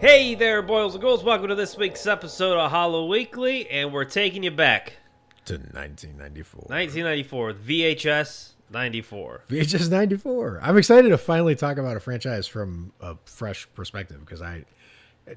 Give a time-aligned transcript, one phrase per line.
[0.00, 1.22] Hey there, boys and girls.
[1.22, 4.94] Welcome to this week's episode of Hollow Weekly, and we're taking you back.
[5.44, 6.64] to 1994.
[6.68, 9.44] 1994, VHS 94.
[9.50, 10.60] VHS 94.
[10.62, 14.64] I'm excited to finally talk about a franchise from a fresh perspective because I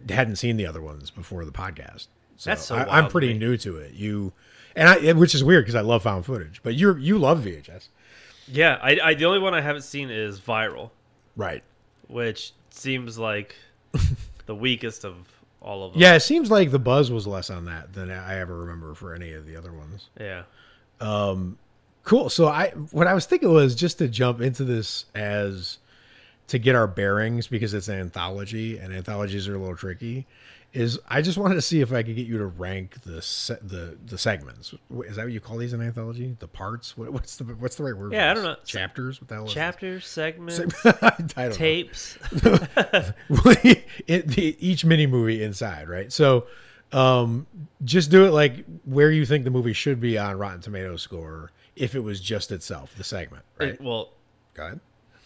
[0.08, 2.08] hadn't seen the other ones before the podcast.
[2.38, 3.94] So That's so I, to pretty new to it.
[3.94, 4.32] You
[4.78, 7.90] and I, which is weird because I love found footage, but you you love VHS,
[8.48, 10.92] Yeah, I, I the only one I haven't seen is Viral,
[11.36, 11.64] right?
[12.08, 13.56] which seems like
[14.46, 15.16] the weakest of
[15.62, 16.02] all of them.
[16.02, 19.14] Yeah, it seems like the buzz was less on that than I ever remember for
[19.14, 20.10] any of the other ones.
[20.20, 20.44] Yeah.
[21.00, 21.58] Um,
[22.04, 22.30] cool.
[22.30, 25.78] So I what I was thinking was just to jump into this as
[26.48, 30.26] to get our bearings because it's an anthology and anthologies are a little tricky.
[30.74, 33.60] Is I just wanted to see if I could get you to rank the se-
[33.62, 34.74] the the segments.
[35.06, 36.36] Is that what you call these in anthology?
[36.40, 36.98] The parts?
[36.98, 38.10] What, what's the what's the right word?
[38.10, 38.56] for Yeah, I don't know.
[38.66, 39.22] Chapters?
[39.22, 40.86] What the hell Chapters, segments, this?
[41.04, 42.18] I don't tapes.
[42.32, 46.12] it, the, each mini movie inside, right?
[46.12, 46.48] So,
[46.92, 47.46] um,
[47.84, 51.52] just do it like where you think the movie should be on Rotten Tomatoes score
[51.76, 53.70] if it was just itself, the segment, right?
[53.70, 54.10] It- well,
[54.54, 54.80] Go ahead.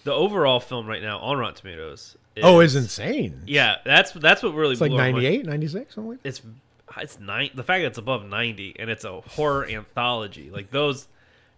[0.04, 2.18] the overall film right now on Rotten Tomatoes.
[2.38, 3.44] Is, Oh, it's insane.
[3.48, 3.76] yeah.
[3.86, 6.42] That's that's what really It's like blew our 98, 96, something like it's
[7.00, 7.50] it's nine.
[7.54, 11.08] The fact that it's above ninety and it's a horror anthology, like those,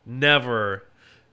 [0.06, 0.86] never,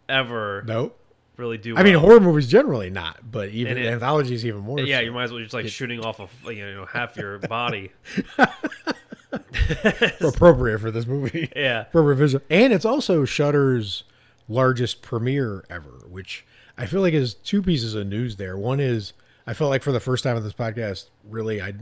[0.09, 0.99] ever Nope.
[1.37, 1.77] really do.
[1.77, 4.79] I mean, horror movies generally not, but even it- anthologies even more.
[4.81, 5.03] Yeah, so.
[5.05, 7.91] you might as well just like shooting off of you know half your body.
[10.21, 11.51] appropriate for this movie.
[11.57, 11.85] Yeah.
[11.85, 12.41] for revision.
[12.51, 14.05] And it's also Shudder's
[14.49, 16.45] largest premiere ever, which
[16.79, 18.57] I feel like is two pieces of news there.
[18.57, 19.13] One is
[19.47, 21.75] I felt like for the first time on this podcast, really I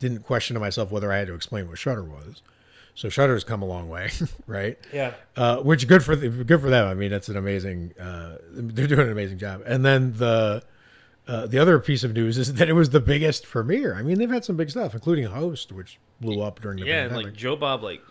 [0.00, 2.42] didn't question to myself whether I had to explain what Shudder was.
[2.94, 4.10] So Shudder's come a long way,
[4.46, 4.78] right?
[4.92, 5.12] Yeah.
[5.36, 6.86] Uh, which good for the, good for them.
[6.88, 7.92] I mean, it's an amazing.
[8.00, 9.62] Uh, they're doing an amazing job.
[9.66, 10.62] And then the
[11.28, 13.94] uh, the other piece of news is that it was the biggest premiere.
[13.94, 17.02] I mean, they've had some big stuff, including Host, which blew up during the Yeah,
[17.02, 17.26] and pandemic.
[17.32, 18.02] like Joe Bob, like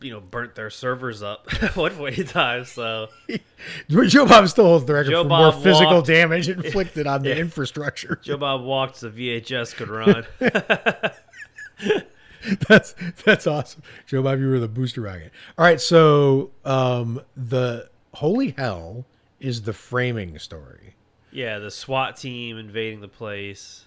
[0.00, 2.64] you know, burnt their servers up one point in time.
[2.64, 3.08] So
[3.88, 7.22] Joe Bob still holds the record Joe for Bob more physical walked- damage inflicted on
[7.22, 7.36] the Yeah.
[7.36, 8.18] infrastructure.
[8.22, 10.24] Joe Bob walked so VHS could run.
[12.68, 12.94] that's
[13.24, 13.82] that's awesome.
[14.06, 15.32] Joe Bob, you were the booster rocket.
[15.56, 19.04] All right, so um, the holy hell
[19.40, 20.94] is the framing story.
[21.30, 23.84] yeah, the SWAT team invading the place.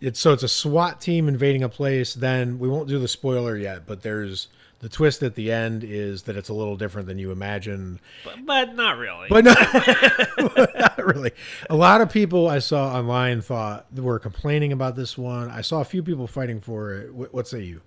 [0.00, 2.14] It's so it's a SWAT team invading a place.
[2.14, 4.48] Then we won't do the spoiler yet, but there's
[4.84, 7.98] the twist at the end is that it's a little different than you imagine.
[8.22, 9.28] But, but not really.
[9.30, 9.56] But not,
[10.78, 11.30] not really.
[11.70, 15.50] A lot of people I saw online thought were complaining about this one.
[15.50, 17.14] I saw a few people fighting for it.
[17.14, 17.80] What, what say you?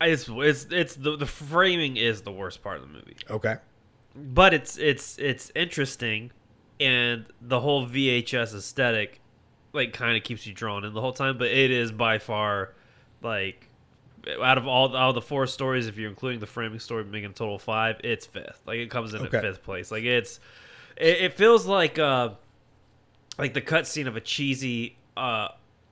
[0.00, 3.16] it's it's it's the the framing is the worst part of the movie.
[3.30, 3.54] Okay.
[4.16, 6.32] but it's it's it's interesting
[6.80, 9.20] and the whole VHS aesthetic
[9.72, 12.74] like kind of keeps you drawn in the whole time but it is by far
[13.22, 13.65] like
[14.42, 17.32] out of all of the four stories if you're including the framing story making a
[17.32, 19.36] total of five it's fifth like it comes in Okay.
[19.38, 20.40] at fifth place like it's
[20.96, 22.30] it, it feels like uh
[23.38, 25.48] like the cutscene of a cheesy uh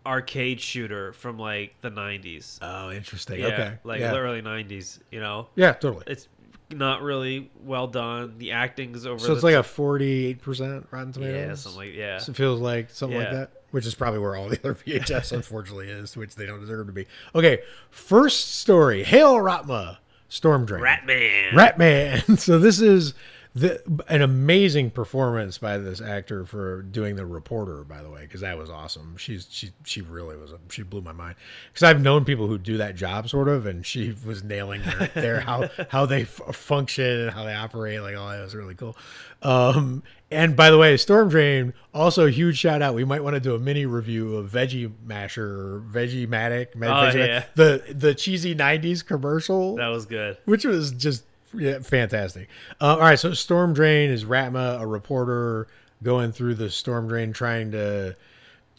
[0.06, 3.41] arcade shooter from like the 90s Oh, interesting.
[3.41, 3.75] yeah okay.
[3.84, 4.11] like yeah.
[4.12, 6.05] the early 90s you know yeah, totally.
[6.06, 6.28] it's
[6.71, 8.34] not really well done.
[8.39, 9.19] The acting's over.
[9.21, 11.37] So it's like a forty-eight percent Rotten Tomatoes.
[11.49, 12.19] yeah, something like yeah.
[12.19, 15.33] So it feels like something like that, which is probably where all the other VHS
[15.33, 17.07] unfortunately is, which they don't deserve to be.
[17.35, 17.59] Okay,
[17.91, 19.99] first story: Hail Ratma,
[20.29, 20.81] Storm Drain.
[20.81, 21.51] Ratman.
[21.51, 22.39] Ratman.
[22.39, 23.15] So this is
[23.53, 27.83] the an amazing performance by this actor for doing the reporter.
[27.83, 29.17] By the way, because that was awesome.
[29.17, 30.53] She's she she really was.
[30.71, 31.35] She blew my mind.
[31.73, 35.09] Because I've known people who do that job sort of, and she was nailing their,
[35.15, 38.01] their how how they f- function and how they operate.
[38.03, 38.97] Like oh, that was really cool.
[39.43, 42.94] Um, and by the way, Storm Drain also huge shout out.
[42.94, 46.69] We might want to do a mini review of Veggie Masher or Veggie Matic.
[46.76, 47.44] Oh, yeah.
[47.55, 50.37] The the cheesy '90s commercial That was good.
[50.44, 51.25] which was just
[51.55, 52.49] yeah, fantastic.
[52.81, 55.69] Uh, all right, so Storm Drain is Ratma, a reporter
[56.03, 58.17] going through the Storm Drain, trying to.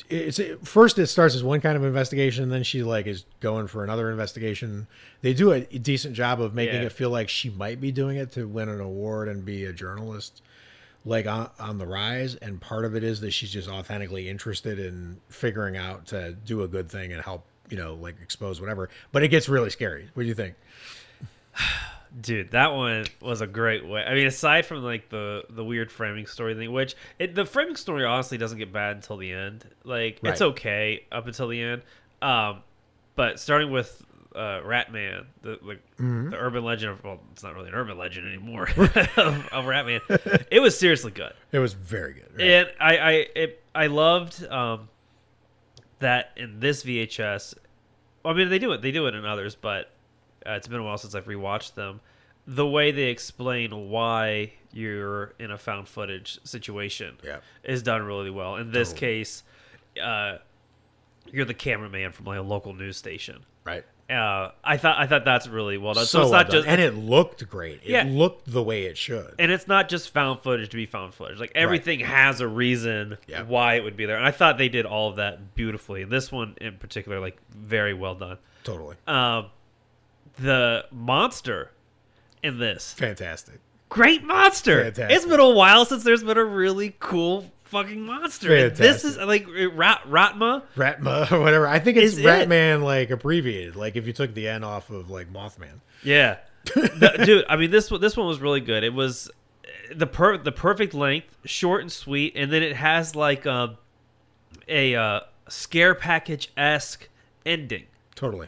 [0.10, 3.82] It's first it starts as one kind of investigation, then she like is going for
[3.84, 4.88] another investigation.
[5.22, 6.88] They do a decent job of making Yeah.
[6.88, 9.72] it feel like she might be doing it to win an award and be a
[9.72, 10.42] journalist,
[11.06, 12.36] like on, on the rise.
[12.36, 16.64] And part of it is that she's just authentically interested in figuring out to do
[16.64, 18.90] a good thing and help, you know, like expose whatever.
[19.12, 20.10] But it gets really scary.
[20.14, 20.56] What do you think?
[22.22, 24.02] Dude, that one was a great way.
[24.02, 27.76] I mean, aside from like the the weird framing story thing, which it, the framing
[27.76, 29.68] story honestly doesn't get bad until the end.
[29.84, 31.82] Like it's okay up until the end.
[32.22, 32.60] Um,
[33.18, 34.02] but starting with
[34.36, 36.30] uh, Ratman, the like Mm-hmm.
[36.32, 38.88] the urban legend of well, it's not really an urban legend anymore of,
[39.18, 40.02] of Ratman.
[40.52, 41.34] It was seriously good.
[41.52, 42.30] It was very good.
[42.38, 42.42] right?
[42.48, 44.90] and I I it, I loved um
[46.00, 47.56] that in this VHS,
[48.24, 49.92] I mean they do it they do it in others, but
[50.46, 52.02] uh, it's been a while since I've rewatched them.
[52.48, 57.38] The way they explain why you're in a found footage situation Yeah.
[57.64, 58.58] is done really well.
[58.58, 59.00] In this Totally.
[59.24, 59.44] case,
[60.04, 60.38] uh,
[61.32, 63.46] you're the cameraman from like a local news station.
[63.64, 63.84] Right.
[64.08, 66.06] Uh, I thought I thought that's really well done.
[66.06, 66.56] So, So, it's well not done.
[66.58, 67.82] just and it looked great.
[67.84, 68.04] It Yeah.
[68.08, 69.34] looked the way it should.
[69.40, 71.40] and it's not just found footage to be found footage.
[71.40, 73.42] Like everything has a reason Yeah.
[73.44, 76.04] why it would be there, and I thought they did all of that beautifully.
[76.04, 78.38] This one in particular, like very well done.
[78.64, 78.96] totally.
[79.08, 79.48] Um,
[80.38, 81.72] the monster
[82.44, 83.60] in this, Fantastic.
[83.90, 84.84] great monster.
[84.84, 85.16] Fantastic.
[85.16, 88.56] It's been a while since there's been a really cool fucking monster.
[88.56, 90.64] And This is like Rat Ratma.
[90.76, 91.68] Ratma or whatever.
[91.68, 92.26] I think it's Is it?
[92.26, 93.76] Ratman like abbreviated.
[93.76, 95.82] Like if you took the N off of like Mothman.
[96.04, 96.38] Yeah,
[96.74, 97.46] The- dude.
[97.50, 98.84] I mean, this one this one was really good.
[98.84, 99.30] It was
[99.94, 103.78] the per the perfect length, short and sweet, and then it has like um,
[104.68, 105.20] a uh,
[105.50, 107.10] scare package esque
[107.46, 107.86] ending.
[108.16, 108.48] Totally.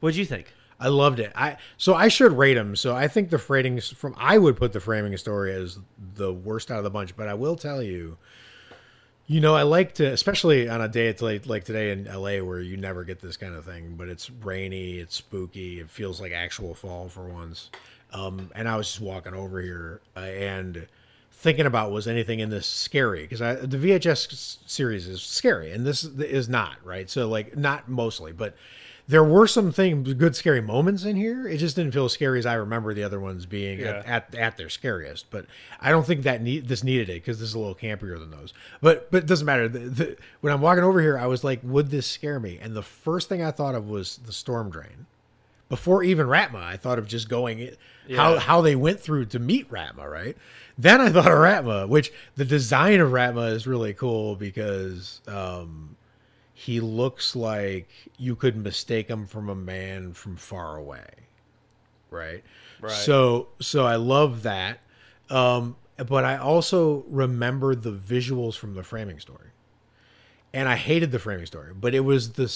[0.00, 0.52] What'd you think?
[0.80, 1.32] I loved it.
[1.34, 2.76] I so I should rate them.
[2.76, 5.78] So I think the framing from I would put the framing story as
[6.14, 7.16] the worst out of the bunch.
[7.16, 8.16] But I will tell you,
[9.30, 12.60] you know, I like to, especially on a day like like today in LA where
[12.60, 13.94] you never get this kind of thing.
[13.96, 17.70] But it's rainy, it's spooky, it feels like actual fall for once.
[18.10, 20.86] Um, and I was just walking over here uh, and
[21.30, 26.04] thinking about was anything in this scary because the VHS series is scary and this
[26.04, 27.10] is not right.
[27.10, 28.56] So like not mostly, but
[29.08, 31.48] there were some things good scary moments in here.
[31.48, 34.14] It just didn't feel as scary as I remember the other ones being at, Yeah.
[34.16, 35.30] at at their scariest.
[35.30, 35.46] But
[35.80, 38.30] I don't think that need this needed it because this is a little campier than
[38.30, 38.52] those.
[38.80, 39.66] But but it doesn't matter.
[39.68, 42.58] The, the, when I'm walking over here, I was like, would this scare me?
[42.60, 45.06] And the first thing I thought of was the storm drain
[45.68, 47.70] before even Ratma, I thought of just going
[48.14, 50.36] how how they went through to meet Ratma, right?
[50.78, 55.96] Then I thought of Ratma, which the design of Ratma is really cool because um,
[56.58, 61.08] he looks like you could mistake him from a man from far away,
[62.10, 62.42] right?
[62.80, 62.90] Right.
[62.90, 64.80] So so I love that,
[65.30, 69.50] um, but I also remember the visuals from the framing story
[70.52, 72.46] and I hated the framing story, but it was the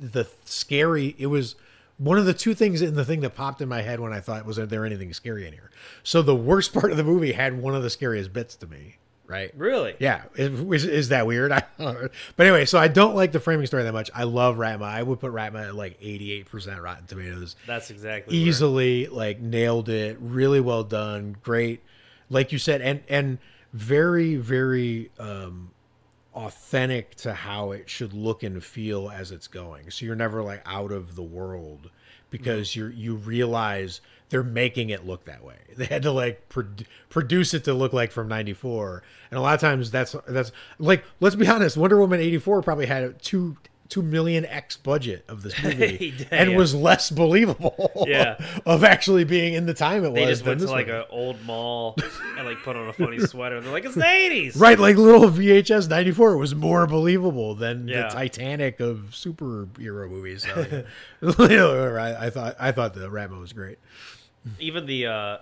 [0.00, 1.14] the scary.
[1.18, 1.56] It was
[1.96, 4.20] one of the two things in the thing that popped in my head when I
[4.20, 5.70] thought, was there anything scary in here?
[6.02, 8.96] So the worst part of the movie had one of the scariest bits to me,
[9.26, 9.50] right?
[9.56, 9.94] Really?
[9.98, 11.52] Yeah, is, is that weird?
[11.52, 12.08] I don't know.
[12.36, 14.10] But anyway, so I don't like the framing story that much.
[14.14, 14.82] I love Ratma.
[14.84, 19.06] I would put Ratma at like eighty eight percent Rotten Tomatoes That's exactly where- easily
[19.06, 21.80] like nailed it really well done great
[22.30, 23.38] like you said and and
[23.72, 25.70] very very um
[26.34, 30.60] authentic to how it should look and feel as it's going so you're never like
[30.66, 31.90] out of the world
[32.34, 32.80] because mm-hmm.
[32.80, 35.54] you're you realize they're making it look that way.
[35.76, 36.66] They had to like pro-
[37.08, 41.04] produce it to look like from 94 and a lot of times that's that's like
[41.18, 43.56] let's be honest wonder woman 84 probably had two
[43.88, 46.56] two million x budget of this movie did, and yeah.
[46.56, 48.36] was less believable Yeah.
[48.66, 51.42] of actually being in the time it They was just went to like an old
[51.44, 51.94] mall
[52.38, 54.96] and like put on a funny sweater, and they're like, "It's the '80s." right like
[54.96, 58.08] little vhs 94 was more believable than Yeah.
[58.08, 60.46] the titanic of superhero movies.
[60.46, 63.78] I, I thought i thought the Ratmo was great
[64.58, 65.38] even the uh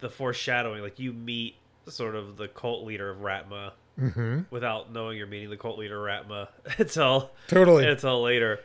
[0.00, 1.56] the foreshadowing like you meet
[1.88, 4.40] sort of the cult leader of ratma Mm-hmm.
[4.50, 6.48] without knowing you're meeting the cult leader ratma.
[6.78, 7.86] Until Totally.
[7.86, 8.60] until later.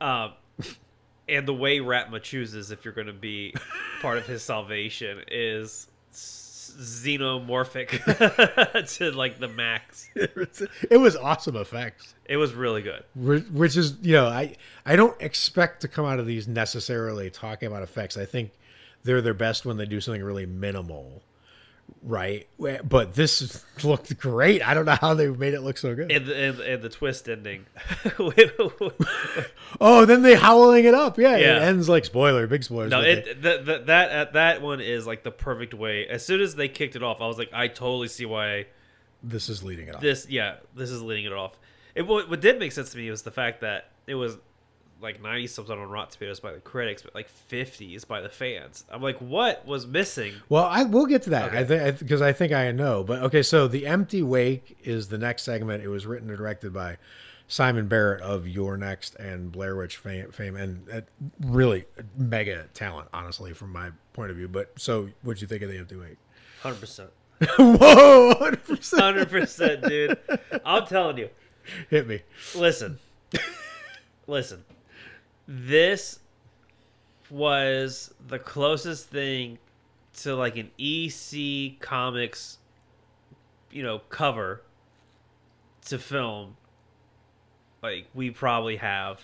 [0.00, 0.32] Um
[1.28, 3.54] and the way ratma chooses if you're going to be
[4.00, 7.88] part of his salvation is xenomorphic
[8.96, 10.08] to like the max.
[10.14, 12.14] It was awesome effects.
[12.24, 13.04] It was really good.
[13.14, 17.66] Which is you know i i don't expect to come out of these necessarily talking
[17.68, 18.16] about effects.
[18.16, 18.50] I think
[19.04, 21.22] they're their best when they do something really minimal
[22.02, 22.48] right
[22.84, 26.26] but this looked great i don't know how they made it look so good and
[26.26, 27.64] the, and, and the twist ending
[29.80, 31.56] oh then they howling it up yeah, Yeah.
[31.58, 35.06] it ends like spoiler big spoilers No, it the, the, that uh, that one is
[35.06, 36.06] like the perfect way.
[36.06, 38.66] As soon as they kicked it off, I was like, I totally see why
[39.22, 40.28] this is leading it off this.
[40.28, 41.58] Yeah, this is leading it off.
[41.94, 44.36] It what, what did make sense to me was the fact that it was
[45.02, 48.84] like ninety something on Rotten Tomatoes by the critics, but like fifties by the fans.
[48.90, 50.34] I'm like, what was missing?
[50.48, 51.48] Well, I we'll get to that.
[51.48, 51.58] Okay.
[51.58, 53.02] I think because I think I know.
[53.02, 55.82] But okay, so the empty wake is the next segment.
[55.82, 56.98] It was written and directed by
[57.48, 61.00] Simon Barrett of You're Next and Blair Witch fame, fame and uh,
[61.40, 61.84] really
[62.16, 64.48] mega talent, honestly, from my point of view.
[64.48, 66.16] But so, what'd you think of the empty wake?
[66.62, 67.10] Hundred percent,
[67.58, 68.98] Whoa, 100%.
[69.00, 70.16] hundred percent, dude.
[70.64, 71.28] I'm telling you.
[71.90, 72.22] hit me.
[72.54, 72.98] Listen,
[74.26, 74.64] listen.
[75.46, 76.20] This
[77.30, 79.58] was the closest thing
[80.18, 82.58] to like an EC Comics,
[83.70, 84.62] you know, cover
[85.86, 86.56] to film
[87.82, 89.20] like we probably have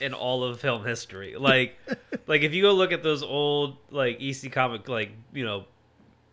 [0.00, 1.36] in all of film history.
[1.36, 1.78] Like
[2.26, 5.64] like if you go look at those old like EC comic like, you know,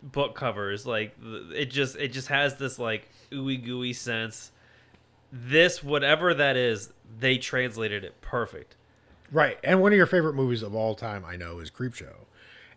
[0.02, 1.16] book covers, like
[1.54, 4.50] it just it just has this like ooey gooey sense.
[5.30, 8.76] This whatever that is, they translated it perfect.
[9.32, 9.58] Right.
[9.64, 12.14] And one of your favorite movies of all time, I know, is Creepshow.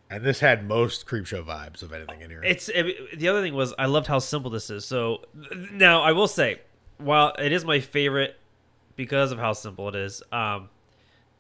[0.10, 2.44] And this had most Creepshow vibes of anything in here.
[2.44, 4.86] It's it, the other thing was I loved how simple this is.
[4.86, 5.22] So
[5.72, 6.62] now I will say,
[6.98, 8.38] while it is my favorite
[8.96, 10.70] because of how simple it is, um,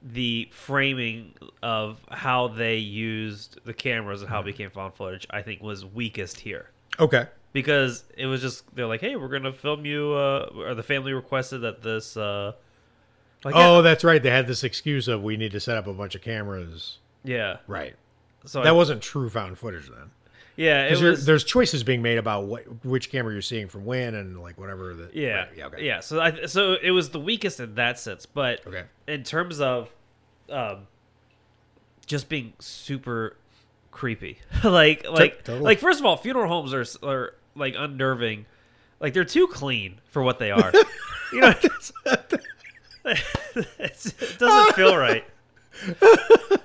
[0.01, 5.41] the framing of how they used the cameras and how it became found footage, I
[5.41, 6.69] think, was weakest here
[6.99, 7.27] okay.
[7.53, 11.13] because it was just they're like, hey, we're gonna film you, uh, or the family
[11.13, 12.17] requested that this.
[12.17, 12.53] Uh,
[13.45, 14.21] like, Oh, that's right.
[14.21, 16.97] They had this excuse of we need to set up a bunch of cameras.
[17.23, 17.95] yeah, Right.
[18.45, 20.11] So That I, wasn't true found footage then.
[20.57, 23.85] yeah, it Because was there's choices being made about what which camera you're seeing from
[23.85, 24.93] when and like whatever.
[24.93, 25.85] The, Yeah, right, yeah, okay.
[25.85, 25.99] yeah.
[26.01, 28.83] So I so it was the weakest in that sense, but Okay.
[29.07, 29.89] in terms of
[30.49, 30.87] um,
[32.05, 33.35] just being super
[33.91, 35.63] creepy, like like totally.
[35.65, 38.45] like first of all, funeral homes are are like unnerving,
[38.99, 40.71] like they're too clean for what they are.
[41.33, 41.53] you know,
[43.55, 45.23] it doesn't feel right.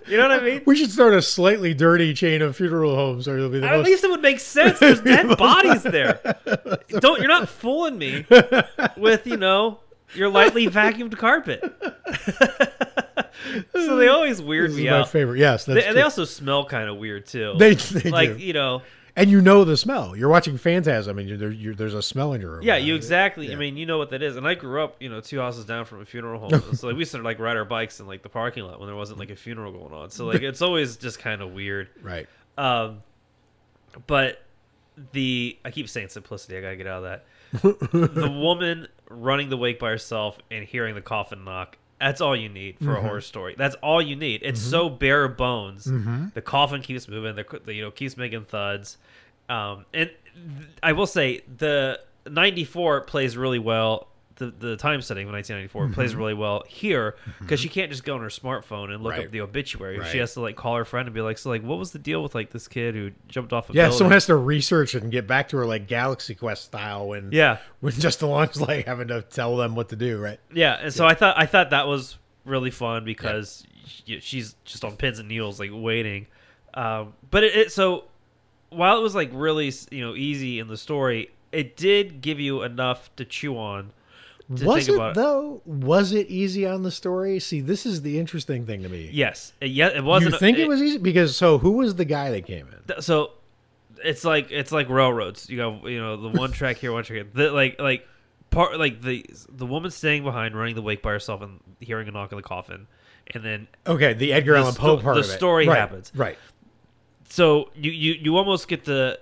[0.06, 0.62] You know what I mean?
[0.66, 3.76] We should start a slightly dirty chain of funeral homes, or it'll be the At
[3.78, 3.86] most.
[3.86, 4.78] least it would make sense.
[4.78, 6.20] There's dead bodies there.
[7.00, 8.24] Don't you're not fooling me
[8.96, 9.80] with you know
[10.14, 11.60] your lightly vacuumed carpet.
[13.72, 15.08] so they always weird this me is my out.
[15.10, 15.38] favorite.
[15.38, 17.54] Yes, that's They, and they also smell kind of weird too.
[17.58, 18.42] They, they like do.
[18.44, 18.82] you know,
[19.16, 20.16] and you know the smell.
[20.16, 22.62] You're watching Phantasm, and you're, you're, there's a smell in your room.
[22.62, 23.48] yeah, you exactly.
[23.48, 23.54] Yeah.
[23.54, 24.36] I mean, you know what that is.
[24.36, 26.74] And I grew up, you know, two houses down from a funeral home.
[26.74, 28.86] so like we used to like ride our bikes in like the parking lot when
[28.86, 30.10] there wasn't like a funeral going on.
[30.10, 31.88] So like it's always just kind of weird.
[32.02, 32.28] right.
[32.58, 33.02] Um,
[34.06, 34.42] but
[35.12, 36.56] the I keep saying simplicity.
[36.56, 37.24] I gotta get out of that.
[37.92, 41.76] the woman running the wake by herself and hearing the coffin knock.
[42.00, 42.96] That's all you need for Mm-hmm.
[42.96, 43.54] a horror story.
[43.58, 44.40] That's all you need.
[44.42, 45.86] It's so bare bones.
[45.86, 46.26] Mm-hmm.
[46.34, 47.36] The coffin keeps moving.
[47.36, 48.96] The, you know keeps making thuds.
[49.48, 50.10] Um, and
[50.82, 54.08] I will say the '94 plays really well.
[54.40, 55.92] The, the time setting of 1994 Mm-hmm.
[55.94, 59.26] plays really well here because she can't just go on her smartphone and look Right.
[59.26, 59.98] up the obituary.
[59.98, 60.10] Right.
[60.10, 61.98] She has to like call her friend and be like, "So like, what was the
[61.98, 64.94] deal with like this kid who jumped off a Yeah, building?" someone has to research
[64.94, 68.58] it and get back to her like Galaxy Quest style when yeah, when just along's
[68.68, 70.40] like having to tell them what to do, right?
[70.52, 70.78] yeah.
[70.80, 72.16] And so I thought I thought that was
[72.46, 76.26] really fun because she- she's just on pins and needles, like waiting.
[76.72, 78.04] Um, but it, it so
[78.70, 82.62] while it was like really you know easy in the story, it did give you
[82.62, 83.90] enough to chew on.
[84.50, 85.62] Was it though?
[85.64, 87.38] Was it easy on the story?
[87.38, 89.08] See, this is the interesting thing to me.
[89.12, 90.32] Yes, it, yeah, it wasn't.
[90.32, 92.78] you think it, was easy because so who was the guy that came in?
[92.88, 93.30] th- so
[94.04, 95.48] it's like it's like railroads.
[95.48, 97.26] You go, you know, the one track here, one track here.
[97.32, 98.08] The, like like
[98.50, 102.10] part like the the woman staying behind, running the wake by herself, and hearing a
[102.10, 102.88] knock on the coffin,
[103.32, 105.28] and then Okay, the Edgar The Allan Poe sto- part the of it.
[105.28, 106.10] story Right, happens.
[106.14, 106.36] Right.
[107.28, 109.18] so you you you almost get to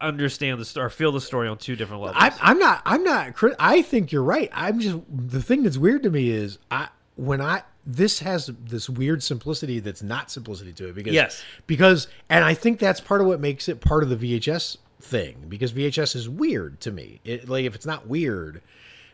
[0.00, 2.22] understand the story, or feel the story on two different levels.
[2.22, 2.82] I'm, I'm not.
[2.84, 3.34] I'm not.
[3.58, 4.50] I think you're right.
[4.52, 8.88] I'm just the thing that's weird to me is I when I this has this
[8.88, 11.42] weird simplicity that's not simplicity to it because Yes.
[11.66, 15.46] because and I think that's part of what makes it part of the VHS thing
[15.48, 17.20] because VHS is weird to me.
[17.24, 18.62] It like if it's not weird.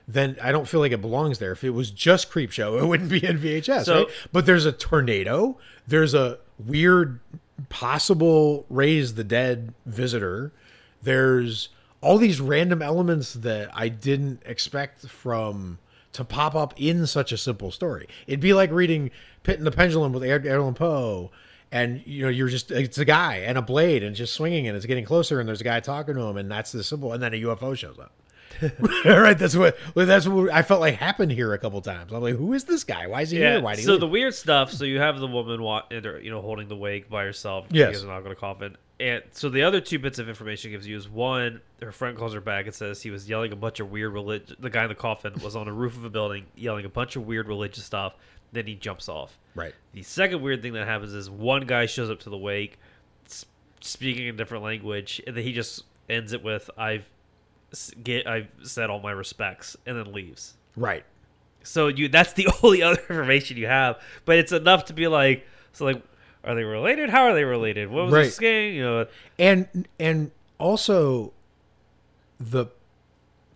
[0.07, 1.53] Then I don't feel like it belongs there.
[1.53, 4.07] If it was just Creepshow, it wouldn't be in VHS, So- right?
[4.33, 5.57] But there's a tornado.
[5.87, 7.21] There's a weird,
[7.71, 10.53] possible raise the dead visitor.
[11.05, 11.69] There's
[12.01, 15.79] all these random elements that I didn't expect from
[16.13, 18.07] to pop up in such a simple story.
[18.27, 19.11] It'd be like reading
[19.43, 21.31] Pit and the Pendulum with Edgar Allan Poe,
[21.73, 24.77] and you know you're just it's a guy and a blade and just swinging and
[24.77, 27.23] it's getting closer and there's a guy talking to him and that's the symbol and
[27.23, 28.13] then a UFO shows up.
[29.05, 32.13] right, that's what that's what I felt like happened here a couple times.
[32.13, 33.09] I'm like, who is this guy?
[33.09, 33.55] Why is he yeah.
[33.55, 33.61] here?
[33.63, 34.01] Why he so leave?
[34.01, 34.71] the weird stuff.
[34.73, 37.67] So you have the woman, wa- you know, holding the wake by herself.
[37.71, 37.89] Yes.
[37.89, 38.77] She has a knock on a coffin.
[39.01, 42.33] And so the other two bits of information gives you is one, her friend calls
[42.33, 44.57] her back and says he was yelling a bunch of weird religion.
[44.61, 47.17] The guy in the coffin was on the roof of a building yelling a bunch
[47.17, 48.15] of weird religious stuff.
[48.53, 49.37] Then he jumps off.
[49.57, 49.75] right.
[49.93, 52.79] The second weird thing that happens is one guy shows up to the wake,
[53.81, 57.09] speaking a different language, and then he just ends it with "I've
[58.03, 60.55] get I've said all my respects," and then leaves.
[60.77, 61.05] Right.
[61.65, 65.45] So you that's the only other information you have, but it's enough to be like,
[65.73, 66.03] so like,
[66.45, 67.11] are they related?
[67.11, 67.91] How are they related?
[67.91, 68.23] What was Right.
[68.25, 68.75] this game?
[68.75, 69.07] You know,
[69.39, 71.33] and and also
[72.41, 72.67] the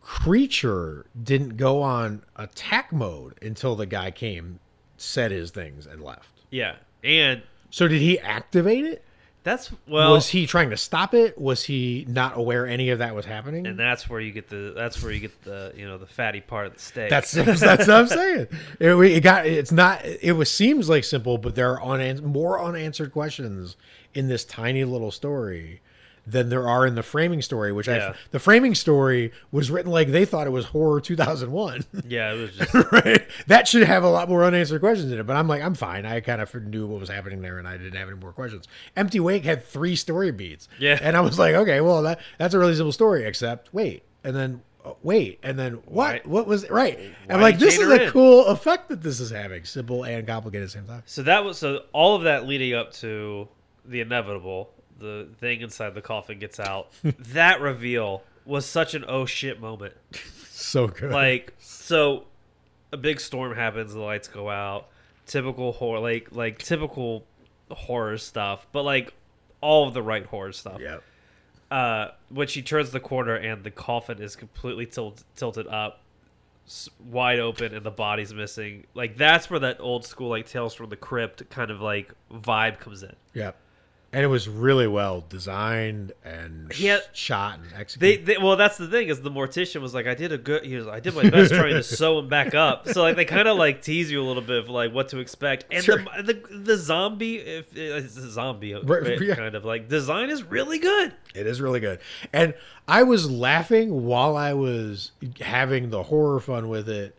[0.01, 4.59] creature didn't go on attack mode until the guy came
[4.97, 6.77] said his things and left yeah.
[7.05, 9.05] And so did he activate it
[9.45, 11.39] That's well, was he trying to stop it?
[11.39, 13.67] Was he not aware any of that was happening?
[13.67, 16.41] and that's where you get the that's where you get the you know the fatty
[16.41, 17.09] part of the steak.
[17.09, 18.49] That's that's what I'm saying.
[18.81, 22.63] It, it got it's not it was seems like simple, but there are unan- more
[22.63, 23.77] unanswered questions
[24.15, 25.81] in this tiny little story
[26.31, 27.73] than there are in the framing story.
[27.73, 28.11] Which Yeah.
[28.11, 31.85] I the framing story was written like they thought it was horror 2001.
[32.09, 33.27] yeah, it was just right?
[33.47, 35.27] That should have a lot more unanswered questions in it.
[35.27, 36.05] But I'm like, I'm fine.
[36.07, 38.67] I kind of knew what was happening there, and I didn't have any more questions.
[38.97, 40.69] Empty Wake had three story beats.
[40.79, 40.99] Yeah.
[41.01, 43.25] and I was like, okay, well, that that's a really simple story.
[43.25, 46.25] Except, wait, and then uh, wait, and then what?
[46.27, 46.99] Why- what was right?
[47.29, 48.11] I'm like, this is a in?
[48.11, 51.03] cool effect that this is having, simple and complicated at the same time.
[51.07, 53.49] so that was so all of that leading up to
[53.85, 54.71] the inevitable.
[54.99, 56.91] The thing inside the coffin gets out.
[57.03, 59.95] that reveal was such an oh shit moment.
[60.51, 61.13] So good.
[61.13, 62.25] like so
[62.93, 64.89] a big storm happens the lights go out
[65.27, 67.25] typical horror like like typical
[67.71, 69.13] horror stuff but like
[69.61, 70.99] all of the right horror stuff yeah,
[71.71, 76.01] uh when she turns the corner and the coffin is completely tilt, tilted up
[77.11, 80.89] wide open and the body's missing like that's where that old school like tales from
[80.89, 83.53] the crypt kind of like vibe comes in yeah.
[84.11, 87.01] And it was really well designed and Yeah.
[87.13, 88.25] shot and executed.
[88.25, 90.77] they well, that's the thing is the mortician was like, I did a good, he
[90.77, 92.89] was, I did my best trying to sew him back up.
[92.89, 95.19] So like they kind of like tease you a little bit of like what to
[95.19, 96.03] expect, and Sure.
[96.23, 99.35] the, the the zombie, if uh, it's a zombie Right, yeah.
[99.35, 101.13] kind of like design is really good.
[101.35, 101.99] It is really good.
[102.33, 102.55] And
[102.89, 105.11] I was laughing while I was
[105.43, 107.15] having the horror fun with it.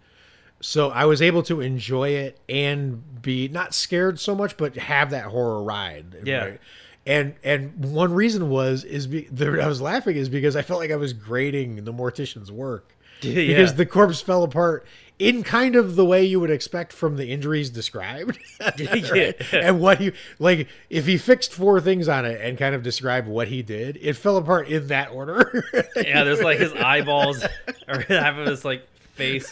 [0.62, 5.12] So I was able to enjoy it and be not scared so much, but have
[5.12, 6.18] that horror ride.
[6.26, 6.58] Yeah.
[7.06, 10.80] And and one reason was is be, the, I was laughing is because I felt
[10.80, 13.34] like I was grading the mortician's work Yeah.
[13.48, 14.86] because the corpse fell apart
[15.18, 18.38] in kind of the way you would expect from the injuries described.
[18.78, 19.32] Yeah.
[19.54, 23.28] And what he like if he fixed four things on it and kind of described
[23.30, 25.64] what he did, it fell apart in that order.
[25.96, 27.46] Yeah, there's like his eyeballs
[27.88, 29.52] or having this like face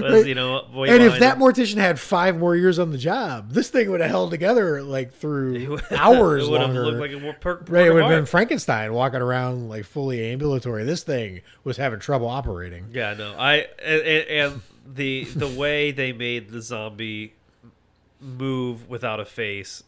[0.00, 1.42] was you know and if that him.
[1.42, 5.12] mortician had five more years on the job, this thing would have held together like
[5.12, 6.44] through hours.
[6.48, 8.26] it would have looked like a more per- Right, it would have been.
[8.26, 10.84] Frankenstein walking around like fully ambulatory.
[10.84, 12.88] This thing was having trouble operating.
[12.92, 17.34] Yeah, no, I and, and the the way they made the zombie
[18.20, 19.82] move without a face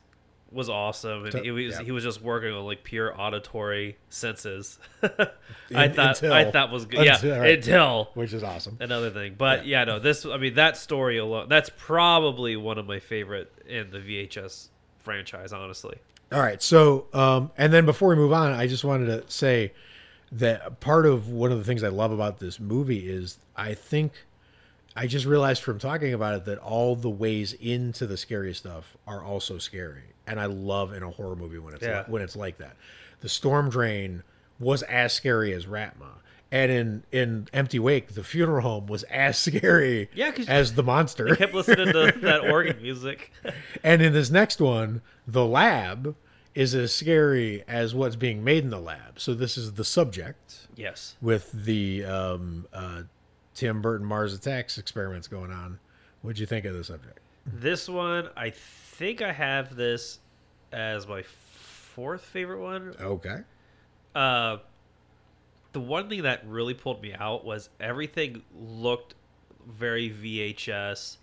[0.51, 1.83] was awesome, and he was Yeah.
[1.83, 4.79] he was just working on like pure auditory senses.
[5.75, 7.07] I thought until- I thought was good.
[7.07, 7.59] until- yeah, right.
[7.59, 8.79] until Which is awesome.
[8.81, 9.85] another thing, but yeah.
[9.85, 11.49] no, this I mean that story alone.
[11.49, 14.69] That's probably one of my favorite in the VHS
[15.01, 15.53] franchise.
[15.53, 15.97] Honestly,
[16.33, 16.63] All right.
[16.63, 19.73] So, um, and then before we move on, I just wanted to say
[20.33, 24.13] that part of one of the things I love about this movie is I think
[24.97, 28.97] I just realized from talking about it that all the ways into the scary stuff
[29.07, 32.05] are also scary, and I love in a horror movie when it's Yeah.
[32.07, 32.77] when it's like that.
[33.21, 34.23] The storm drain
[34.61, 36.19] was as scary as Ratma.
[36.51, 41.37] And in, in Empty Wake, the funeral home was as scary Yeah, as the monster.
[41.37, 43.33] kept listening to that organ music.
[43.85, 46.17] And in this next one, the lab
[46.55, 49.21] is as scary as what's being made in the lab.
[49.21, 53.03] So this is the subject yes, with the um, uh,
[53.55, 55.79] Tim Burton Mars Attacks experiments going on.
[56.23, 57.21] What'd you think of the subject?
[57.47, 58.51] This one, I
[58.99, 60.19] think I have this
[60.73, 62.95] as my fourth favorite one.
[63.01, 63.39] Okay.
[64.15, 64.59] Uh,
[65.73, 69.15] the one thing that really pulled me out was everything looked
[69.67, 71.17] very VHS,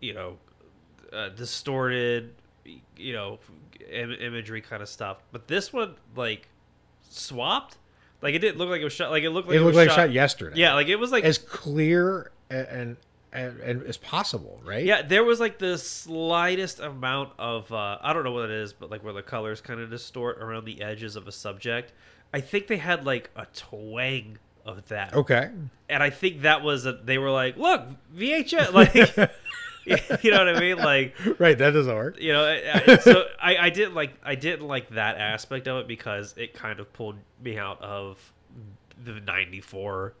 [0.00, 0.36] you know,
[1.12, 2.32] uh, distorted,
[2.96, 3.40] you know,
[3.90, 5.18] Im- imagery kind of stuff.
[5.32, 6.48] But this one, like,
[7.10, 7.78] swapped.
[8.22, 9.10] Like it didn't look like it was shot.
[9.10, 10.58] Like it looked like it it, looked was like shot yesterday.
[10.58, 12.96] Yeah, like it was like As clear and
[13.36, 14.84] as possible, right?
[14.84, 18.72] Yeah, there was like the slightest amount of uh, I don't know what it is,
[18.72, 21.92] but like where the colors kind of distort around the edges of a subject.
[22.34, 25.48] I think they had like a twang of that, Okay.
[25.88, 27.82] and I think that was a, they were like, look,
[28.16, 28.94] VHS, like
[30.24, 31.56] you know what I mean, like Right.
[31.56, 32.20] That doesn't work.
[32.20, 32.44] you know.
[32.44, 36.34] I- I- So I, I didn't like I didn't like that aspect of it because
[36.36, 38.32] it kind of pulled me out of
[39.04, 40.14] the '94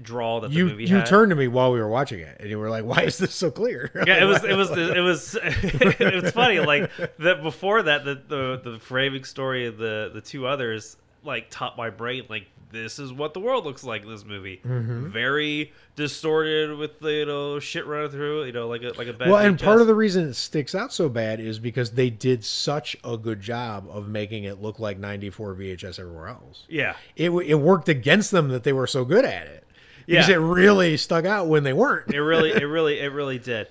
[0.00, 1.06] draw that the You movie you had.
[1.06, 3.34] turned to me while we were watching it, and you were like, "Why is this
[3.34, 6.60] so clear?" yeah, it was it was it was it was funny.
[6.60, 11.50] Like that before that, the the the framing story of the the two others like
[11.50, 14.60] taught my brain like this is what the world looks like in this movie.
[14.64, 15.08] Mm-hmm.
[15.08, 18.44] Very distorted with the you know shit running through.
[18.44, 19.28] You know, like a like a bad.
[19.28, 22.44] well, and part of the reason it sticks out so bad is because they did
[22.44, 26.64] such a good job of making it look like 94 VHS everywhere else.
[26.68, 26.94] yeah.
[27.16, 29.64] It it worked against them that they were so good at it.
[30.10, 30.34] Because Yeah.
[30.34, 32.12] it really stuck out when they weren't.
[32.12, 33.68] It really, it really, it really did.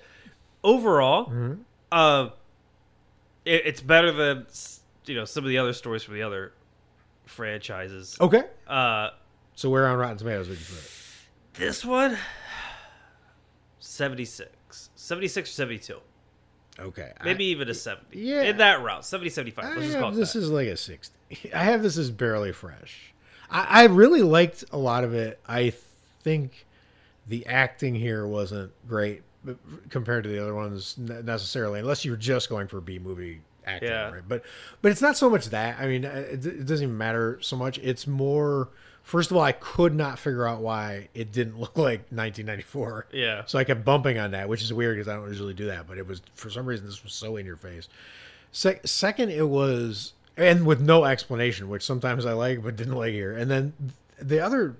[0.64, 1.54] Overall, Mm-hmm.
[1.92, 2.30] uh,
[3.44, 4.46] it, it's better than
[5.06, 6.52] you know some of the other stories from the other
[7.26, 8.16] franchises.
[8.20, 8.42] Okay.
[8.66, 9.10] Uh,
[9.54, 10.90] So where on Rotten Tomatoes would you put it?
[11.54, 12.16] this one,
[13.78, 14.90] 76.
[14.94, 15.96] 76 or 72.
[16.78, 17.12] Okay.
[17.20, 18.18] I- Maybe even a 70.
[18.18, 18.42] yeah.
[18.42, 19.04] In that route.
[19.04, 19.64] 70, 75.
[19.64, 20.38] Let's just call have, this that.
[20.40, 21.14] is like a 60.
[21.54, 23.12] I have this as barely fresh.
[23.50, 25.40] I, I really liked a lot of it.
[25.48, 25.72] I
[26.22, 26.66] think
[27.26, 29.22] the acting here wasn't great
[29.88, 34.10] compared to the other ones necessarily, unless you're just going for B movie acting, Yeah.
[34.10, 34.22] right?
[34.26, 34.42] But
[34.82, 35.78] but it's not so much that.
[35.80, 37.78] I mean, it, it doesn't even matter so much.
[37.78, 38.68] It's more.
[39.02, 43.06] First of all, I could not figure out why it didn't look like 1994.
[43.12, 43.44] Yeah.
[43.46, 45.86] So I kept bumping on that, which is weird because I don't usually do that.
[45.88, 47.88] But it was for some reason this was so in your face.
[48.52, 53.12] Sec- second, it was and with no explanation, which sometimes I like but didn't like
[53.12, 53.34] here.
[53.36, 53.72] And then
[54.20, 54.76] the other,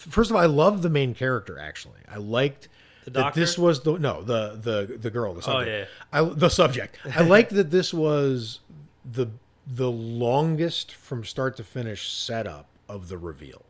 [0.00, 1.58] first of all, I love the main character.
[1.58, 2.68] Actually, I liked
[3.04, 5.90] The that this was the no the the the girl the oh, subject.
[6.12, 6.18] yeah.
[6.20, 6.98] I the subject.
[7.14, 8.60] I liked that this was
[9.04, 9.28] the
[9.66, 13.62] the longest from start to finish setup of the reveal.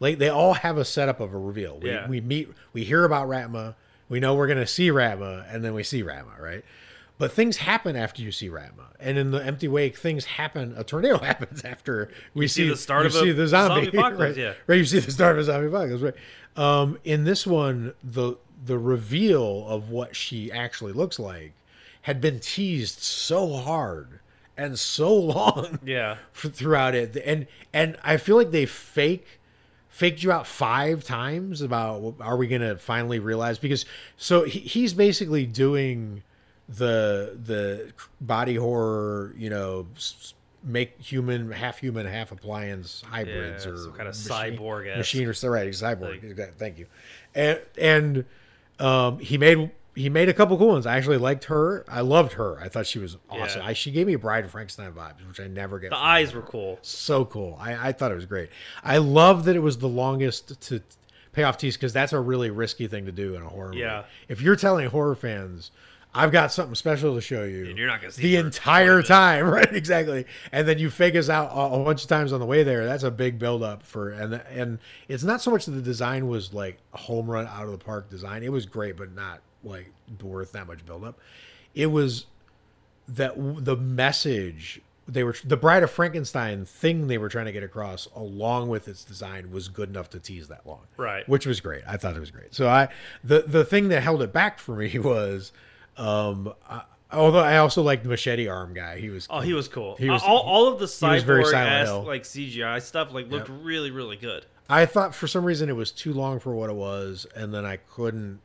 [0.00, 1.78] Like they all have a setup of a reveal.
[1.78, 2.08] We, Yeah.
[2.08, 3.74] we meet, we hear about Ratma,
[4.08, 6.64] we know we're gonna see Ratma, and then we see Ratma, right?
[7.20, 10.74] But things happen after you see Ratma, and in the Empty Wake, things happen.
[10.76, 13.88] A tornado happens after we see the start you of a see the zombie, zombie
[13.98, 14.42] apocalypse, right?
[14.42, 14.52] yeah.
[14.66, 14.78] right.
[14.78, 16.14] You see the start of a zombie apocalypse, right?
[16.56, 21.52] Um, in this one, the the reveal of what she actually looks like
[22.02, 24.20] had been teased so hard
[24.56, 26.16] and so long Yeah.
[26.34, 29.26] f- throughout it and and i feel like they fake
[29.88, 33.84] faked you out five times about are we gonna finally realize because
[34.18, 36.22] so he, he's basically doing
[36.76, 39.86] the the body horror you know
[40.62, 44.98] make human half human half appliance hybrids Yeah, or some kinda machine- cyborg-esque.
[44.98, 46.86] machine or so right cyborg Like- thank you
[47.34, 48.24] and and
[48.78, 50.86] um he made he made a couple cool ones.
[50.86, 51.84] I actually liked her.
[51.88, 52.58] I loved her.
[52.60, 53.60] I thought she was awesome.
[53.60, 53.66] Yeah.
[53.68, 55.90] I, she gave me a Bride of Frankenstein vibes, which I never get.
[55.90, 56.78] The eyes her were cool.
[56.80, 57.58] so cool.
[57.60, 58.50] I, I thought it was great.
[58.84, 60.80] I love that it was the longest to
[61.32, 63.80] pay off tease because that's a really risky thing to do in a horror movie.
[63.80, 64.04] Yeah.
[64.28, 65.72] If you're telling horror fans,
[66.12, 69.46] I've got something special to show you, And you're not gonna see the entire time,
[69.50, 69.72] right?
[69.72, 70.26] Exactly.
[70.50, 72.84] And then you fake us out a, a bunch of times on the way there.
[72.84, 76.26] That's a big build up for and and it's not so much that the design
[76.28, 78.42] was like a home run out of the park design.
[78.42, 79.92] It was great, but not like
[80.22, 81.18] worth that much build up.
[81.74, 82.26] It was
[83.08, 87.64] that the message they were the bride of frankenstein thing they were trying to get
[87.64, 91.28] across along with its design was good enough to tease that long Right.
[91.28, 92.86] which was great i thought it was great so i
[93.24, 95.50] the the thing that held it back for me was
[95.96, 99.68] um I, although i also liked the machete arm guy he was Oh, he was
[99.68, 99.96] cool.
[99.96, 103.58] He was- all, all of the cyborg ass like CGI stuff like looked Yep.
[103.62, 104.46] really really good.
[104.68, 107.64] I thought for some reason it was too long for what it was, and then
[107.66, 108.38] I couldn't,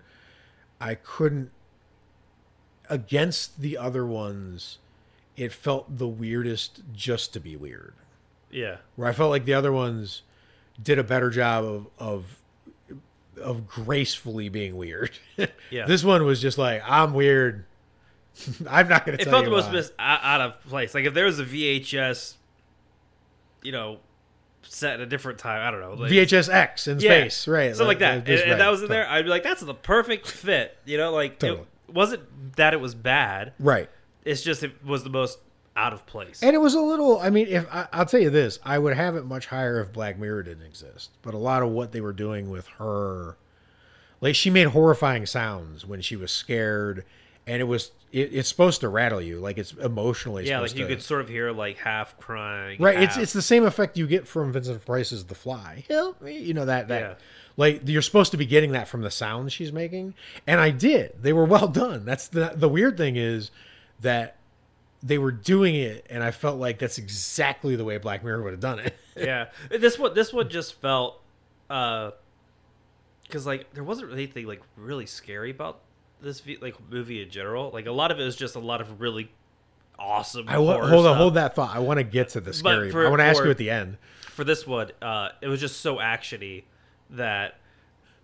[0.81, 1.51] I couldn't.
[2.89, 4.77] Against the other ones,
[5.35, 7.93] it felt the weirdest just to be weird.
[8.51, 8.77] Yeah.
[8.95, 10.21] Where I felt like the other ones
[10.81, 12.39] did a better job of of
[13.41, 15.11] of gracefully being weird.
[15.71, 15.85] Yeah.
[15.87, 17.65] This one was just like I'm weird.
[18.69, 20.93] I'm not going to It felt the most mis- out of place.
[20.93, 22.35] Like if there was a VHS,
[23.63, 23.99] you know,
[24.63, 25.61] set at a different time.
[25.65, 26.01] I don't know.
[26.01, 27.71] Like, VHS X in Yeah, space, right?
[27.75, 28.17] something like that.
[28.19, 29.07] Uh, just and, and that was in there.
[29.09, 30.77] I'd be like, that's the perfect fit.
[30.85, 31.61] You know, like Totally.
[31.87, 33.53] it wasn't that it was bad.
[33.59, 33.89] right.
[34.23, 35.37] It's just it was the most
[35.75, 36.41] out of place.
[36.41, 37.19] And it was a little.
[37.19, 39.91] I mean, if I, I'll tell you this, I would have it much higher if
[39.91, 41.11] Black Mirror didn't exist.
[41.21, 43.37] But a lot of what they were doing with her,
[44.21, 47.03] like she made horrifying sounds when she was scared,
[47.45, 50.47] and it was it, it's supposed to rattle you, like it's emotionally.
[50.47, 52.81] yeah, like you to, could sort of hear like half crying.
[52.81, 53.01] right.
[53.01, 55.83] It's it's the same effect you get from Vincent Price's The Fly.
[55.89, 57.01] Help me, you know that that.
[57.01, 57.13] Yeah.
[57.57, 60.13] Like you're supposed to be getting that from the sounds she's making,
[60.45, 61.21] and I did.
[61.21, 62.05] They were well done.
[62.05, 63.51] That's the the weird thing is
[64.01, 64.37] that
[65.05, 68.53] they were doing it, and I felt like that's exactly the way Black Mirror would
[68.53, 68.97] have done it.
[69.15, 69.49] yeah.
[69.69, 71.21] This one this one just felt
[71.69, 72.11] uh
[73.23, 75.79] because like there wasn't anything like really scary about
[76.21, 77.69] this v- like movie in general.
[77.71, 79.31] Like a lot of it was just a lot of really
[79.99, 80.49] awesome.
[80.49, 81.17] I horror hold on, stuff.
[81.17, 81.75] hold that thought.
[81.75, 82.91] I want to get to the scary.
[82.91, 83.97] for- I want to ask you at the end.
[84.31, 86.63] For this one, uh, it was just so actiony
[87.11, 87.57] that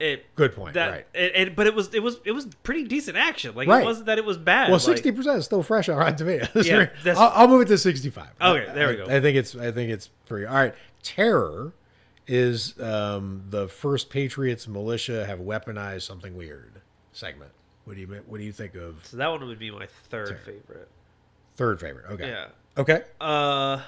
[0.01, 0.35] it.
[0.35, 0.73] Good point.
[0.73, 1.05] That right.
[1.13, 3.55] it, it, but it was it was it was pretty decent action.
[3.55, 3.83] Like Right.
[3.83, 4.69] it wasn't that it was bad.
[4.69, 6.67] Well, like- sixty percent is still fresh on Rotten Tomatoes.
[6.67, 8.29] Yeah, I'll, I'll move it to sixty-five.
[8.41, 9.05] Okay, there we go.
[9.05, 9.55] I think it's.
[9.55, 10.45] I think it's pretty.
[10.45, 10.73] All right.
[11.03, 11.73] Terror
[12.27, 16.81] is um, the first Patriots militia have weaponized something weird
[17.13, 17.51] segment.
[17.85, 20.39] What do you What do you think of So that one would be my third
[20.45, 20.87] favorite.
[21.55, 22.05] third favorite?
[22.11, 22.29] Okay.
[22.29, 22.45] Yeah.
[22.77, 23.03] Okay.
[23.19, 23.81] Uh,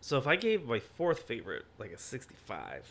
[0.00, 2.86] so if I gave my fourth favorite like a sixty-five,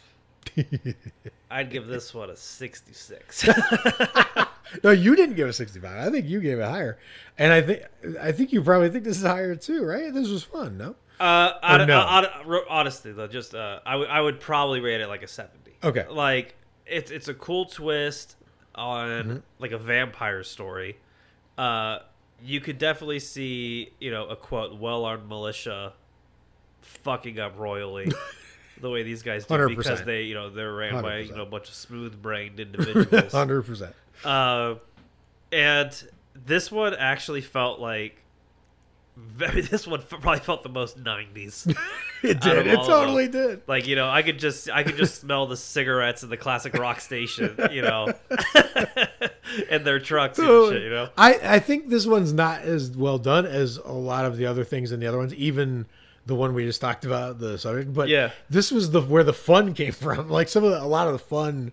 [1.52, 3.48] I'd give this one a sixty-six.
[4.84, 6.08] no, you didn't give it 65.
[6.08, 6.98] I think you gave it higher,
[7.38, 7.84] and I think
[8.22, 10.14] I think you probably think this is higher too, right?
[10.14, 10.96] This was fun, no?
[11.20, 12.00] Uh, out, no?
[12.00, 15.28] out, out, honestly though, just uh, I would I would probably rate it like a
[15.28, 15.74] seventy.
[15.84, 16.06] Okay.
[16.10, 18.36] Like it's it's a cool twist
[18.76, 19.38] on Mm-hmm.
[19.60, 20.98] like a vampire story.
[21.58, 22.00] Uh,
[22.42, 25.94] you could definitely see you know a quote well armed militia
[26.82, 28.12] fucking up royally.
[28.82, 30.06] The way these guys do, because 100%.
[30.06, 33.32] they, you know, they're ran by you know a bunch of smooth-brained individuals.
[33.32, 33.94] Hundred percent.
[34.24, 34.76] Uh,
[35.52, 38.22] and this one actually felt like
[39.18, 41.76] very, this one probably felt the most 90s.
[42.22, 42.68] It did.
[42.68, 43.62] It totally did.
[43.66, 46.74] like, you know, I could just I could just smell the cigarettes in the classic
[46.74, 48.12] rock station, you know.
[49.70, 51.08] and their trucks and shit, you know.
[51.18, 54.66] I, I think this one's not as well done as a lot of the other
[54.66, 55.86] things in the other ones, even
[56.26, 57.94] the one we just talked about, the subject.
[57.94, 58.32] But Yeah.
[58.50, 60.30] this was the where the fun came from.
[60.30, 61.72] Like some of the, a lot of the fun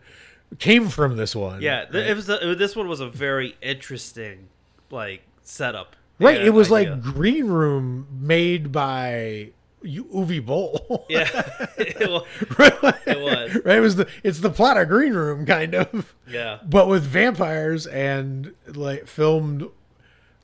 [0.59, 1.61] came from this one.
[1.61, 4.49] Yeah, th- it was a, this one was a very interesting
[4.91, 5.97] like setup.
[6.21, 6.41] right.
[6.41, 6.93] It was idea.
[6.95, 9.51] like Green Room made by
[9.83, 11.05] U- Uwe Boll.
[11.09, 11.29] yeah.
[11.79, 12.23] it was,
[12.59, 12.95] right.
[13.07, 13.55] It was.
[13.65, 13.77] Right.
[13.77, 16.15] It was the it's the plot of Green Room kind of.
[16.29, 16.59] yeah.
[16.65, 19.69] but with vampires and like filmed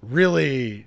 [0.02, 0.86] really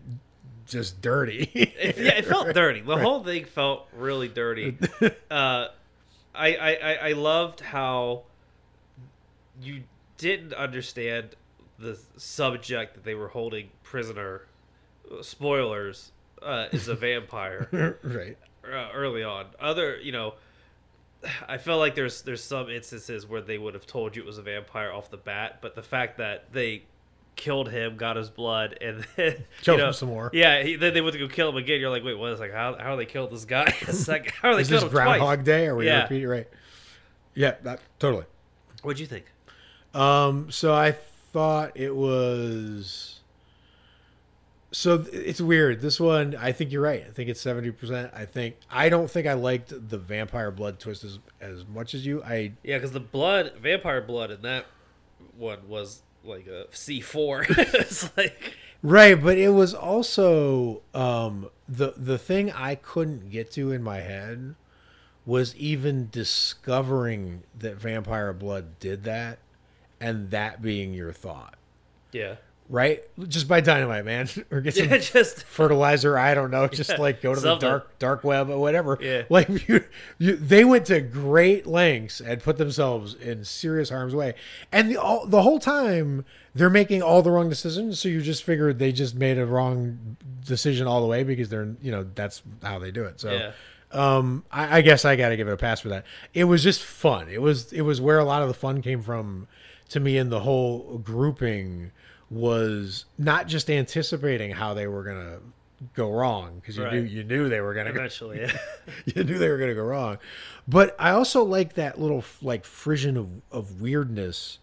[0.66, 1.50] just dirty.
[1.96, 2.82] Yeah, it felt dirty.
[2.82, 4.78] The whole thing felt really dirty.
[5.30, 5.68] Uh,
[6.34, 8.24] I, I I I loved how
[9.62, 9.84] you
[10.18, 11.36] didn't understand
[11.80, 14.44] the subject that they were holding prisoner.
[15.22, 18.38] Spoilers uh, is a vampire right.
[18.64, 19.48] uh, early on.
[19.60, 20.36] Other, you know,
[21.48, 24.38] I felt like there's there's some instances where they would have told you it was
[24.38, 26.84] a vampire off the bat, but the fact that they
[27.36, 30.30] killed him, got his blood, and then Killed you know, him some more.
[30.34, 31.80] Yeah, he, then they went to go kill him again.
[31.80, 32.32] You're like, wait, what?
[32.32, 33.66] It's like how how they killed this guy?
[33.82, 35.06] it's like how are they Is killed this him twice?
[35.20, 35.68] Groundhog Day?
[35.68, 36.04] Are we Yeah.
[36.04, 36.48] repeating right?
[37.34, 38.26] Yeah, that, totally.
[38.82, 39.26] What'd you think?
[39.94, 43.20] Um, so I thought it was.
[44.72, 45.80] So it's weird.
[45.82, 47.06] This one, I think you're right.
[47.08, 48.12] I think it's seventy percent.
[48.14, 52.06] I think I don't think I liked the vampire blood twist as as much as
[52.06, 52.22] you.
[52.24, 54.66] I Yeah, because the blood, vampire blood in that
[55.38, 57.46] one was like a C four.
[57.50, 63.72] it's like Right, but it was also um, the the thing I couldn't get to
[63.72, 64.54] in my head
[65.26, 69.40] was even discovering that vampire blood did that,
[70.00, 71.56] and that being your thought,
[72.12, 72.36] yeah,
[72.70, 73.04] right?
[73.28, 76.18] Just by dynamite, man, or get some yeah, just fertilizer.
[76.18, 76.68] I don't know.
[76.68, 78.98] Just Yeah, like go to the dark dark web or whatever.
[79.02, 79.24] Yeah.
[79.30, 79.84] Like you,
[80.18, 84.34] you, they went to great lengths and put themselves in serious harm's way,
[84.72, 88.00] and the all, the whole time they're making all the wrong decisions.
[88.00, 91.76] So you just figured they just made a wrong decision all the way because they're
[91.82, 93.20] you know that's how they do it.
[93.20, 93.32] So.
[93.32, 93.52] Yeah.
[93.92, 96.06] Um, I, I guess I got to give it a pass for that.
[96.34, 97.30] It was just fun.
[97.30, 99.48] It was it was where a lot of the fun came from
[99.90, 101.92] to me, in the whole grouping
[102.30, 105.38] was not just anticipating how they were gonna
[105.94, 106.94] go wrong because you Right.
[106.94, 108.40] knew you knew they were gonna go, eventually.
[108.42, 108.58] Yeah.
[109.06, 110.18] you knew they were gonna go wrong.
[110.68, 114.60] But I also like that little like frisson of, of weirdness.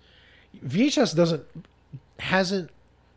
[0.64, 1.44] VHS doesn't
[2.18, 2.70] hasn't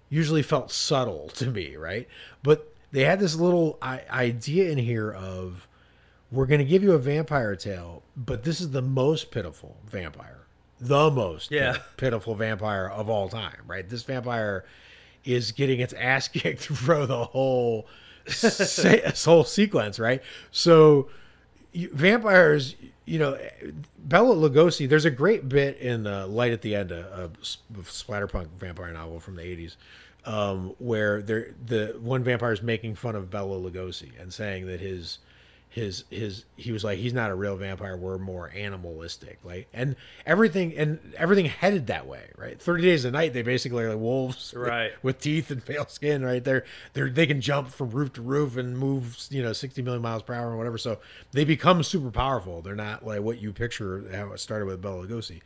[0.10, 2.08] usually felt subtle to me, right?
[2.44, 5.68] But they had this little I- idea in here of
[6.32, 10.45] we're going to give you a vampire tale, but this is the most pitiful vampire,
[10.80, 11.78] the most Yeah.
[11.98, 13.88] pitiful vampire of all time, right?
[13.88, 14.66] This vampire
[15.24, 17.88] is getting its ass kicked through the whole
[18.28, 20.22] se- this whole sequence, right?
[20.52, 21.10] So
[21.72, 23.38] you, vampires, you know,
[23.98, 24.88] Bela Lugosi.
[24.88, 27.30] There's a great bit in uh, Light at the End, a, a
[27.84, 29.76] splatterpunk vampire novel from the '80s,
[30.26, 34.80] um, where there the one vampire is making fun of Bela Lugosi and saying that
[34.80, 35.20] his
[35.76, 37.98] his his he was like he's not a real vampire.
[37.98, 39.40] We're more animalistic.
[39.44, 42.58] Like and everything and everything headed that way right?
[42.62, 44.92] 30 Days of Night they basically are like wolves with- Right.
[45.04, 46.42] with, teeth and pale skin right?
[46.42, 50.02] They're they're they can jump from roof to roof and move you know 60 million
[50.02, 50.78] miles per hour or whatever.
[50.78, 51.00] So
[51.34, 52.62] they become super powerful.
[52.62, 55.42] They're not like what you picture how it started with Bela Lugosi.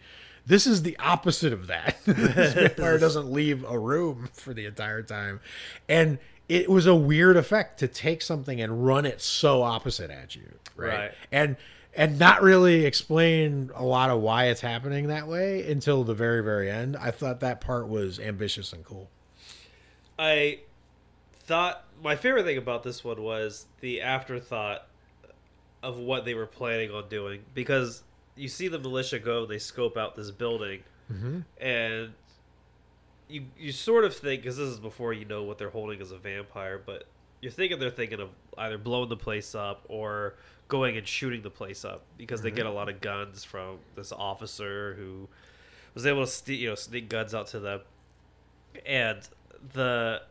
[0.46, 1.98] This is the opposite of that.
[2.06, 5.40] This vampire doesn't leave a room for the entire time.
[5.88, 10.36] And it was a weird effect to take something and run it so opposite at
[10.36, 11.12] you right, Right.
[11.32, 11.56] and
[11.96, 16.44] and not really explain a lot of why it's happening that way until the very
[16.44, 16.98] very end.
[16.98, 19.10] I thought that part was ambitious and cool.
[20.18, 20.60] I
[21.44, 24.86] thought my favorite thing about this one was the afterthought
[25.82, 28.04] of what they were planning on doing because
[28.36, 30.82] you see the militia go, they scope out this building,
[31.12, 31.40] mm-hmm.
[31.60, 32.14] and
[33.30, 36.12] you you sort of think because this is before you know what they're holding as
[36.12, 37.06] a vampire, but
[37.42, 40.36] you're thinking they're thinking of either blowing the place up or
[40.68, 42.76] going and shooting the place up because they get a mm-hmm.
[42.76, 45.28] lot of guns from this officer who
[45.94, 47.82] was able to you know sneak guns out to them
[48.86, 49.28] and
[49.74, 50.22] the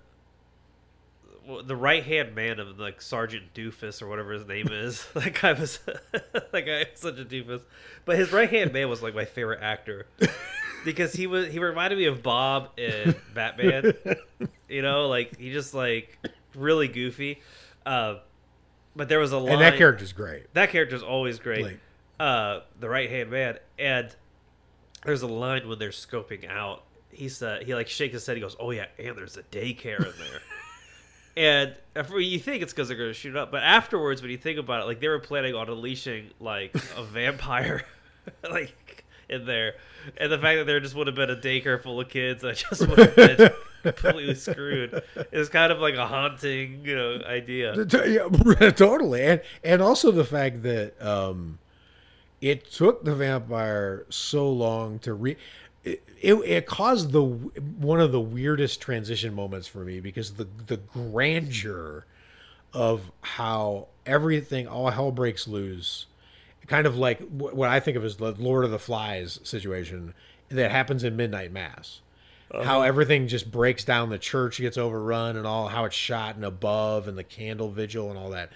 [1.64, 5.06] the right hand man of like Sergeant Doofus or whatever his name is.
[5.14, 5.78] that guy was
[6.12, 7.62] that guy was such a doofus.
[8.04, 10.06] But his right hand man was like my favorite actor
[10.84, 13.92] because he was he reminded me of Bob in Batman.
[14.68, 16.18] you know, like he just like
[16.54, 17.40] really goofy.
[17.84, 18.16] Uh,
[18.96, 19.54] but there was a line.
[19.54, 20.52] And that character's great.
[20.54, 21.64] That character's always great.
[21.64, 21.80] Like-
[22.20, 24.14] uh, the right hand man, and
[25.04, 26.82] there's a line when they're scoping out.
[27.10, 28.36] He said he like shakes his head.
[28.36, 30.40] He goes, "Oh yeah, and there's a daycare in there."
[31.36, 34.36] and if, you think it's because they're going to shoot up, but afterwards, when you
[34.36, 37.84] think about it, like they were planning on unleashing like a vampire,
[38.50, 38.87] like
[39.28, 39.74] in there,
[40.16, 42.56] and the fact that there just would have been a daycare full of kids that
[42.56, 43.50] just would have been
[43.82, 47.74] completely screwed is kind of like a haunting, you know, idea.
[47.76, 51.58] Yeah, totally, and and also the fact that um,
[52.40, 55.36] it took the vampire so long to re.
[55.84, 60.48] It, it, it caused the one of the weirdest transition moments for me because the
[60.66, 62.04] the grandeur
[62.72, 66.06] of how everything all hell breaks loose
[66.68, 70.14] kind of like what i think of as the lord of the flies situation
[70.50, 72.00] that happens in midnight mass.
[72.64, 76.44] How everything just breaks down the church gets overrun and all how it's shot and
[76.44, 78.50] above and the candle vigil and all that.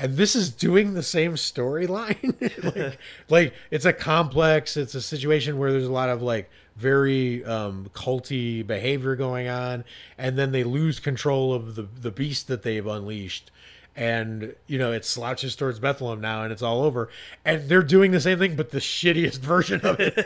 [0.00, 2.34] And this is doing the same storyline.
[2.74, 2.98] Like,
[3.28, 7.90] like it's a complex it's a situation where there's a lot of like very um
[7.92, 9.84] culty behavior going on.
[10.16, 13.50] And then they lose control of the the beast that they've unleashed
[13.96, 17.08] and you know it slouches towards Bethlehem now, and it's all over.
[17.44, 20.16] And they're doing the same thing, but the shittiest version of it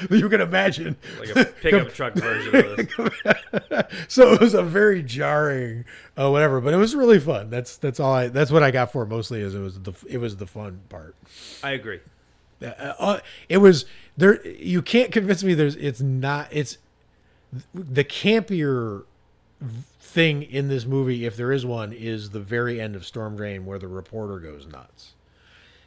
[0.10, 0.96] you can imagine.
[1.18, 3.84] Like a pickup truck version of this.
[4.08, 5.84] so it was a very jarring,
[6.16, 6.60] uh, whatever.
[6.60, 7.50] But it was really fun.
[7.50, 8.28] That's that's all I.
[8.28, 9.40] That's what I got for mostly.
[9.40, 11.16] Is it was the it was the fun part.
[11.62, 12.00] I agree.
[12.62, 12.66] Uh,
[12.98, 13.86] uh, it was
[14.16, 14.46] there.
[14.46, 15.54] You can't convince me.
[15.54, 15.76] There's.
[15.76, 16.48] It's not.
[16.52, 16.78] It's
[17.74, 19.04] the campier
[20.00, 23.66] thing in this movie, if there is one, is the very end of Storm Drain
[23.66, 25.12] where the reporter goes nuts.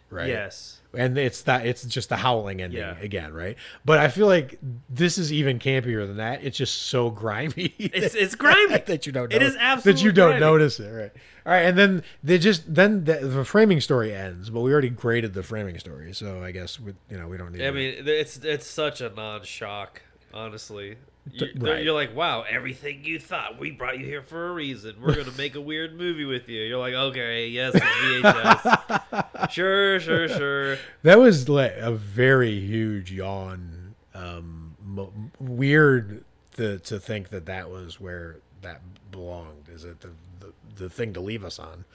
[0.10, 0.28] Right.
[0.28, 0.80] Yes.
[0.94, 2.98] And it's that it's just the howling ending Yeah.
[3.00, 3.56] again, right?
[3.86, 6.44] But I feel like this is even campier than that.
[6.44, 7.74] It's just so grimy.
[7.80, 8.78] It's it's grimy.
[8.88, 9.32] that you don't.
[9.32, 10.40] It notice, is that you don't grimy.
[10.42, 11.12] notice it, right?
[11.46, 14.90] All right, and then they just then the, the framing story ends, but we already
[14.90, 17.62] graded the framing story, so I guess we, you know we don't need.
[17.62, 20.02] I to- mean, it's it's such a non-shock,
[20.34, 20.98] honestly.
[21.30, 21.84] You, D- right.
[21.84, 24.96] You're like, wow, everything you thought, we brought you here for a reason.
[25.02, 26.62] We're gonna make a weird movie with you.
[26.64, 29.50] You're like, okay, yes, VHS.
[29.52, 30.78] sure, sure, sure.
[31.04, 33.96] that was like a very huge yawn.
[34.16, 36.24] Um, mo- weird
[36.56, 38.82] to to think that that was where that
[39.12, 39.70] belonged.
[39.72, 41.86] Is it the the, the thing to leave us on?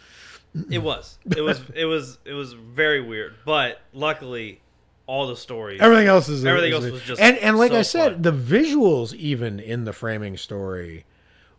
[0.71, 3.35] It was, it was, it was, it was very weird.
[3.45, 4.63] But luckily,
[5.07, 5.81] all the stories.
[5.81, 8.23] Everything else is Everything is- else was just and and like so I said, fun.
[8.23, 11.05] the visuals even in the framing story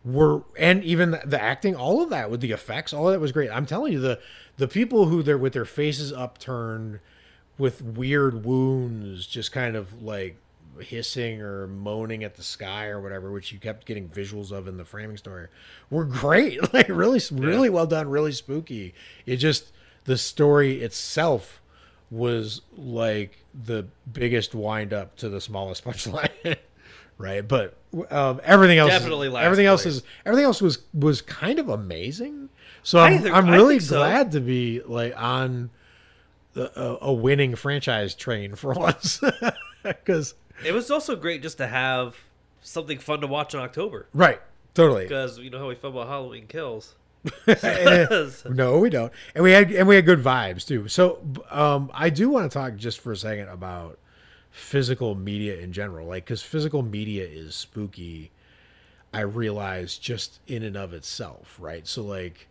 [0.04, 3.20] were and even the, the acting, all of that with the effects, all of that
[3.20, 3.50] was great.
[3.50, 4.20] I'm telling you, the
[4.56, 7.00] the people who they're with their faces upturned,
[7.58, 10.36] with weird wounds, just kind of like
[10.80, 14.76] hissing or moaning at the sky or whatever, which you kept getting visuals of in
[14.76, 15.48] the framing story,
[15.90, 16.60] were great.
[16.72, 18.94] Like really, really well done, really spooky.
[19.26, 19.72] It just
[20.04, 21.60] the story itself
[22.10, 26.56] was like the biggest wind up to the smallest punchline.
[27.18, 27.76] right but
[28.10, 32.48] um, everything else Definitely last everything else is everything else was was kind of amazing
[32.82, 33.98] so i'm, think- I'm really think so.
[33.98, 35.70] glad to be like on
[36.54, 39.20] the, a, a winning franchise train for once
[39.82, 42.16] because It was also great just to have
[42.62, 44.40] something fun to watch in October right
[44.74, 46.94] totally because you know how we feel about Halloween Kills.
[48.48, 49.12] no, we don't.
[49.34, 50.88] And we had and we had good vibes too.
[50.88, 53.98] So um, I do want to talk just for a second about
[54.50, 58.30] physical media in general, like because physical media is spooky.
[59.12, 61.86] I realize just in and of itself, right?
[61.86, 62.46] So like,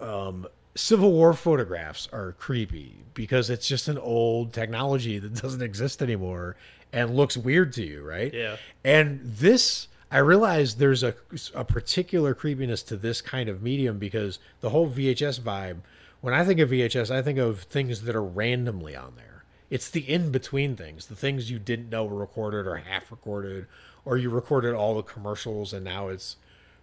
[0.00, 6.00] um, Civil War photographs are creepy because it's just an old technology that doesn't exist
[6.02, 6.56] anymore
[6.92, 8.32] and looks weird to you, right?
[8.32, 8.56] Yeah.
[8.84, 11.14] And this, I realize there's a,
[11.54, 15.78] a particular creepiness to this kind of medium because the whole VHS vibe,
[16.20, 19.44] when I think of VHS, I think of things that are randomly on there.
[19.70, 23.66] It's the in between things, the things you didn't know were recorded or half recorded,
[24.06, 26.36] or you recorded all the commercials and now it's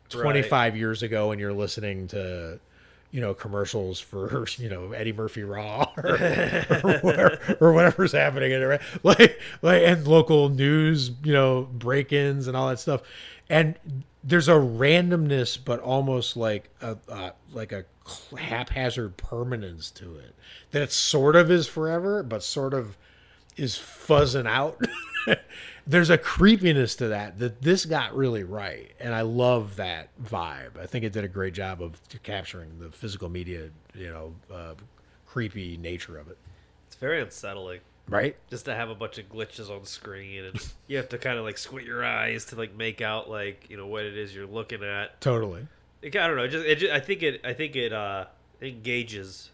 [0.09, 2.59] 25 years ago and you're listening to
[3.16, 6.16] you know commercials for you know Eddie Murphy Raw or,
[6.84, 8.82] or, whatever, or whatever's happening in it, right?
[9.03, 13.03] Like like and local news, you know, break-ins and all that stuff.
[13.49, 13.76] And
[14.22, 17.86] there's a randomness, but almost like a uh, like a
[18.38, 20.36] haphazard permanence to it
[20.72, 22.97] that sort of is forever, but sort of
[23.55, 24.78] is fuzzing out.
[25.88, 30.79] There's a creepiness to that that this got really right, and I love that vibe.
[30.79, 34.73] I think it did a great job of capturing the physical media, you know, uh,
[35.27, 36.38] creepy nature of it.
[36.88, 38.36] It's very unsettling Right?
[38.49, 41.45] just to have a bunch of glitches on screen, and you have to kind of
[41.45, 44.45] like squint your eyes to like make out like you know what it is you're
[44.47, 45.19] looking at.
[45.21, 45.67] Totally.
[46.01, 46.47] It, I don't know.
[46.47, 48.25] Just, it just I think it I think it uh
[48.61, 49.49] engages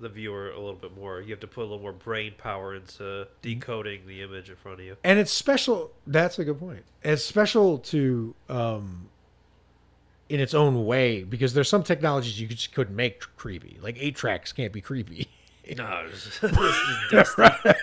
[0.00, 1.20] the viewer a little bit more.
[1.20, 4.80] You have to put a little more brain power into decoding the image in front
[4.80, 4.96] of you.
[5.04, 6.84] and it's special that's a good point.
[7.02, 9.08] It's special to um
[10.28, 13.78] in its own way because there's some technologies you just couldn't make creepy.
[13.82, 15.28] Like eight tracks can't be creepy.
[15.76, 16.38] No, this is
[17.10, 17.78] dusty.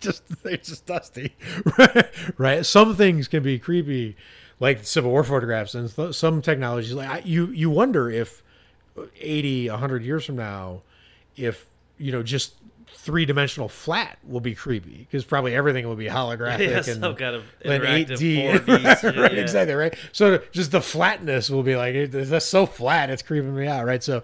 [0.00, 1.36] just it's just dusty.
[2.38, 2.64] Right?
[2.64, 4.16] Some things can be creepy
[4.60, 6.94] like civil war photographs and th- some technologies.
[6.94, 8.42] Like I, you you wonder if
[9.20, 10.80] 80 100 years from now
[11.38, 11.66] if
[11.98, 12.54] you know just
[12.90, 17.36] three-dimensional flat will be creepy because probably everything will be holographic yeah, and some kind
[17.36, 18.60] of interactive 8D.
[18.64, 19.00] 4D.
[19.00, 19.40] shit, right, yeah.
[19.40, 19.94] exactly, right?
[20.12, 24.02] So just the flatness will be like, that's so flat, it's creeping me out, right?
[24.02, 24.22] So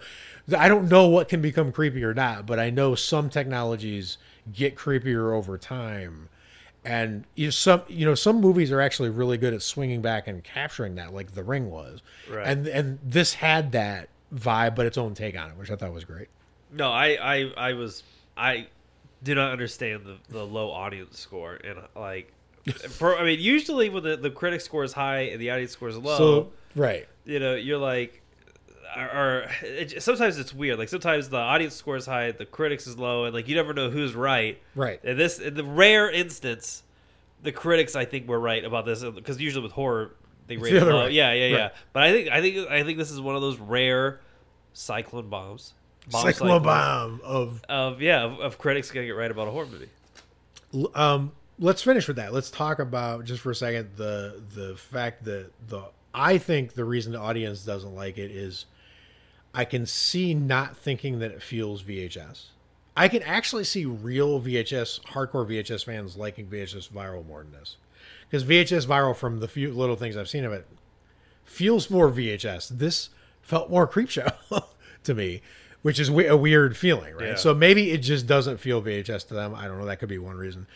[0.57, 4.19] I don't know what can become creepy or not, but I know some technologies
[4.53, 6.29] get creepier over time.
[6.87, 10.27] And you know, some you know some movies are actually really good at swinging back
[10.27, 12.01] and capturing that, like The Ring was,
[12.31, 12.47] Right.
[12.47, 15.95] and and this had that vibe, but its own take on it, which I thought
[15.95, 16.29] was great.
[16.75, 18.03] No, I, I, I was,
[18.37, 18.66] I
[19.22, 22.33] do not understand the, the low audience score, and like,
[22.89, 25.89] for I mean, usually when the, the critic score is high and the audience score
[25.89, 28.22] is low, So right, you know, you're like,
[28.97, 30.79] or, or it, sometimes it's weird.
[30.79, 33.75] Like sometimes the audience score is high, the critics is low, and like you never
[33.75, 34.61] know who's right.
[34.75, 36.83] right, And this, in the rare instance,
[37.43, 40.16] the critics I think were right about this because usually with horror
[40.47, 41.05] they rate the it low.
[41.05, 41.11] way.
[41.12, 41.57] Yeah, yeah, yeah.
[41.62, 41.72] Right.
[41.93, 44.20] But I think I think I think this is one of those rare
[44.72, 45.75] cyclone bombs.
[46.11, 49.51] Bomb cyclone cyclones bomb of Of yeah, of, of critics getting it right about a
[49.51, 50.89] horror movie.
[50.95, 52.33] um let's finish with that.
[52.33, 55.85] Let's talk about just for a second the the fact that the
[56.15, 58.67] i think the reason the audience doesn't like it is
[59.53, 62.45] i can see not thinking that it feels vhs
[62.97, 67.77] i can actually see real vhs hardcore vhs fans liking vhs viral more than this.
[68.31, 70.69] Because vhs viral from the few little things i've seen of it
[71.45, 73.11] feels more vhs this
[73.43, 74.33] felt more Creepshow
[75.03, 75.43] to me
[75.85, 77.28] which is a weird feeling right?
[77.28, 77.35] Yeah.
[77.35, 79.55] so maybe it just doesn't feel vhs to them.
[79.55, 79.85] I don't know.
[79.85, 80.66] That could be one reason.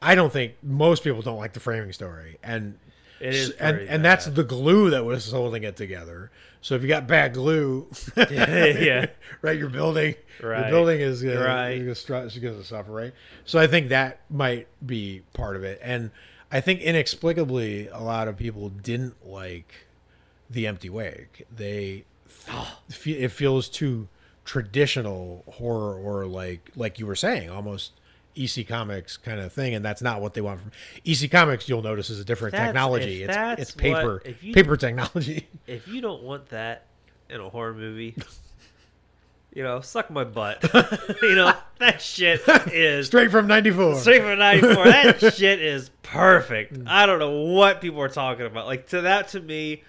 [0.00, 2.38] I don't think most people don't like the framing story.
[2.42, 2.78] And
[3.20, 6.30] It is and pretty and that's the glue that was holding it together.
[6.62, 9.06] So if you got bad glue yeah.
[9.42, 11.72] right your building your building is gonna, Right.
[11.82, 13.12] is gonna, is gonna suffer right?
[13.44, 15.78] So i think that might be part of it.
[15.82, 16.10] And
[16.50, 19.74] i think inexplicably a lot of people didn't like
[20.48, 21.46] the empty wake.
[21.54, 22.04] They
[23.06, 24.08] it feels too
[24.44, 27.92] traditional horror or like like you were saying almost
[28.36, 30.72] EC Comics kind of thing, and that's not what they want from
[31.04, 31.68] EC Comics.
[31.68, 33.22] You'll notice is a different That's- technology.
[33.22, 35.48] It's it's paper what- you- paper technology.
[35.66, 36.86] If you don't want that
[37.30, 38.14] in a horror movie,
[39.54, 40.62] you know, suck my butt.
[41.22, 42.42] you know, that shit
[42.72, 43.96] is Straight from '94.
[44.00, 44.84] Straight from '94.
[44.84, 46.74] That shit is perfect.
[46.74, 46.88] Mm.
[46.88, 48.66] I don't know what people are talking about.
[48.66, 49.84] Like to that, to me,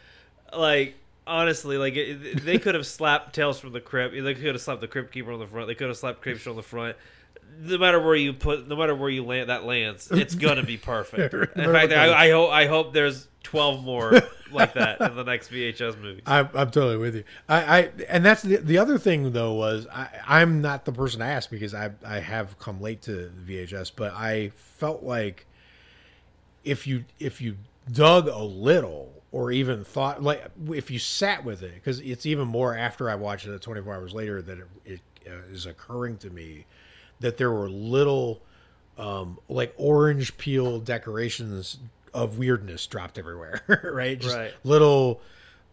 [0.56, 0.96] like
[1.28, 4.14] honestly, like it, they could have slapped Tales from the Crypt.
[4.14, 5.68] They could have slapped the Crypt Keeper on the front.
[5.68, 6.96] They could have slapped Creepshow on the front.
[7.60, 10.78] No matter where you put, no matter where you land, that lands, it's gonna be
[10.78, 11.34] perfect.
[11.56, 14.22] In fact, I, I hope I hope there's twelve more
[14.52, 16.22] like that in the next VHS movie.
[16.26, 17.24] I'm, I'm totally with you.
[17.48, 21.20] I, I and that's the, the other thing though was I, I'm not the person
[21.20, 25.46] to ask because I I have come late to VHS, but I felt like
[26.66, 27.58] if you if you
[27.92, 32.48] dug a little or even thought like if you sat with it because it's even
[32.48, 36.30] more after I watched it 24 hours later that it, it uh, is occurring to
[36.30, 36.66] me
[37.20, 38.42] that there were little
[38.98, 41.80] um, like orange peel decorations
[42.14, 43.62] of weirdness dropped everywhere,
[43.94, 44.18] right?
[44.18, 44.54] Just Right.
[44.64, 45.20] little,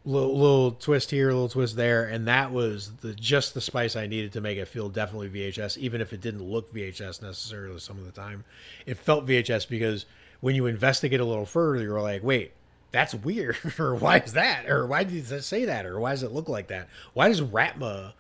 [0.04, 4.08] little, little twist here, little twist there, and that was the just the spice I
[4.08, 7.96] needed to make it feel definitely VHS, even if it didn't look VHS necessarily some
[7.96, 8.44] of the time.
[8.86, 10.04] It felt VHS because
[10.40, 12.54] when you investigate a little further, you're like, wait.
[12.92, 16.22] That's weird, or why is that, or why did it say that, or why does
[16.22, 16.88] it look like that?
[17.14, 18.12] Why does Ratma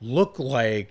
[0.00, 0.90] look like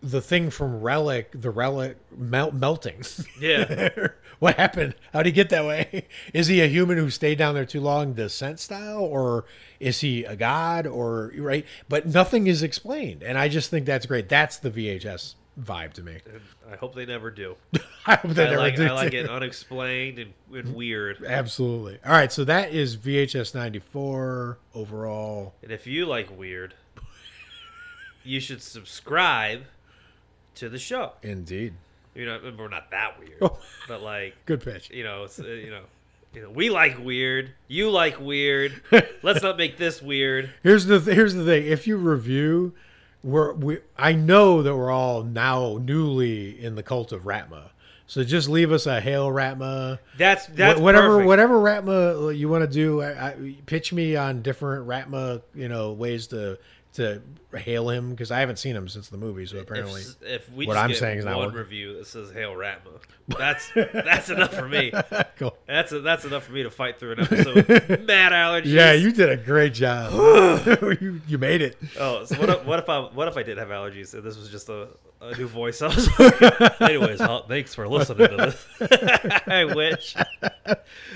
[0.00, 3.02] the thing from Relic, the Relic mel- melting.
[3.40, 3.88] Yeah.
[4.38, 4.94] what happened?
[5.12, 6.06] How'd he get that way?
[6.32, 9.44] Is he a human who stayed down there too long, descent style, or
[9.80, 11.64] is he a god, or right?
[11.88, 14.28] But nothing is explained, and I just think that's great.
[14.28, 16.18] That's the VHS vibe to me.
[16.26, 16.40] And
[16.72, 17.56] I hope they never do.
[18.06, 21.22] I hope they I never like, do I like it unexplained and, and weird.
[21.24, 21.98] Absolutely.
[22.04, 25.54] All right, so that is VHS ninety four overall.
[25.62, 26.74] And if you like weird,
[28.24, 29.62] you should subscribe
[30.56, 31.12] to the show.
[31.22, 31.74] Indeed.
[32.14, 33.58] You know, we're not that weird, Oh.
[33.86, 34.90] but like Good pitch.
[34.90, 35.82] you know, it's, uh, you know,
[36.34, 37.52] you know, we like weird.
[37.68, 38.82] You like weird.
[39.22, 40.50] Let's not make this weird.
[40.62, 41.66] Here's the th- here's the thing.
[41.66, 42.74] If you review,
[43.22, 47.70] we're we I know that we're all now newly in the cult of Ratma.
[48.06, 49.98] So just leave us a hail Ratma.
[50.16, 51.26] That's that's whatever perfect.
[51.26, 53.02] whatever Ratma you want to do.
[53.02, 56.58] I, I, pitch me on different Ratma you know ways to
[56.94, 57.22] to
[57.56, 59.46] hail him because I haven't seen him since the movie.
[59.46, 62.30] So apparently, If, if we what just I'm saying is not one review that says
[62.30, 63.00] "Hail Ratma,"
[63.38, 64.92] that's that's enough for me.
[65.38, 65.56] cool.
[65.66, 67.68] That's that's enough for me to fight through an episode.
[68.06, 68.66] Mad allergies.
[68.66, 70.12] Yeah, you did a great job.
[71.00, 71.76] you you made it.
[71.98, 74.36] Oh, so what if, what if I what if I did have allergies and this
[74.36, 74.88] was just a,
[75.20, 75.82] a new voice?
[75.82, 79.42] I was like, anyways, well, thanks for listening to this.
[79.46, 80.16] I wish.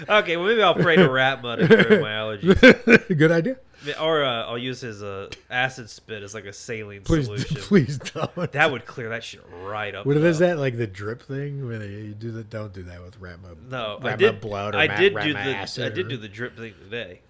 [0.09, 3.57] Okay, well maybe I'll pray to Ratma to cure my allergies, Good idea.
[4.01, 7.57] Or uh, I'll use his uh, acid spit as like a saline Please solution.
[7.61, 8.53] please don't.
[8.53, 10.07] That would clear that shit right up.
[10.07, 11.67] What is that like the drip thing?
[11.67, 13.57] When you do that, don't do that with Ratma.
[13.71, 14.41] No, Ratma I did.
[14.41, 15.39] blood or I did do the.
[15.39, 17.21] acid I did or- do the drip thing today.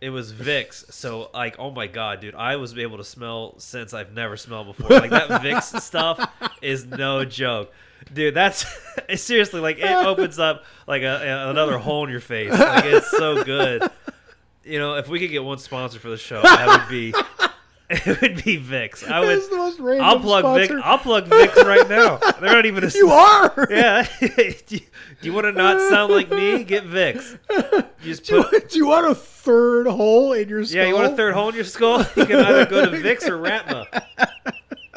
[0.00, 3.92] It was Vicks, so like, oh my god, dude, I was able to smell scents
[3.92, 4.88] I've never smelled before.
[4.98, 6.26] Like that Vicks stuff
[6.62, 7.70] is no joke,
[8.10, 8.32] dude.
[8.32, 8.64] That's
[9.16, 12.50] seriously like it opens up like a- another hole in your face.
[12.50, 13.82] Like it's so good.
[14.64, 17.14] You know, if we could get one sponsor for the show, that would be.
[17.92, 19.04] It would be Vicks.
[19.10, 19.50] I would.
[19.50, 20.74] The most random I'll plug sponsor.
[20.76, 20.80] Vicks.
[20.84, 22.18] I'll plug Vicks right now.
[22.40, 22.90] They're not even a.
[22.94, 23.66] You are.
[23.68, 24.06] Yeah.
[24.20, 24.80] do, you,
[25.22, 26.62] you want to not sound like me?
[26.62, 27.36] Get Vicks.
[28.04, 30.76] You just Do you, do you want a third hole in your skull?
[30.82, 31.98] yeah, you want a third hole in your skull?
[32.14, 33.86] You can either go to Vicks or Ratma.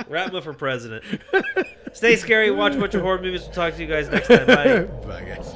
[0.07, 1.03] Ratma for president.
[1.93, 2.51] Stay scary.
[2.51, 3.41] Watch a bunch of horror movies.
[3.41, 4.45] We'll talk to you guys next time.
[4.45, 4.81] Bye.
[5.07, 5.51] Bye, guys.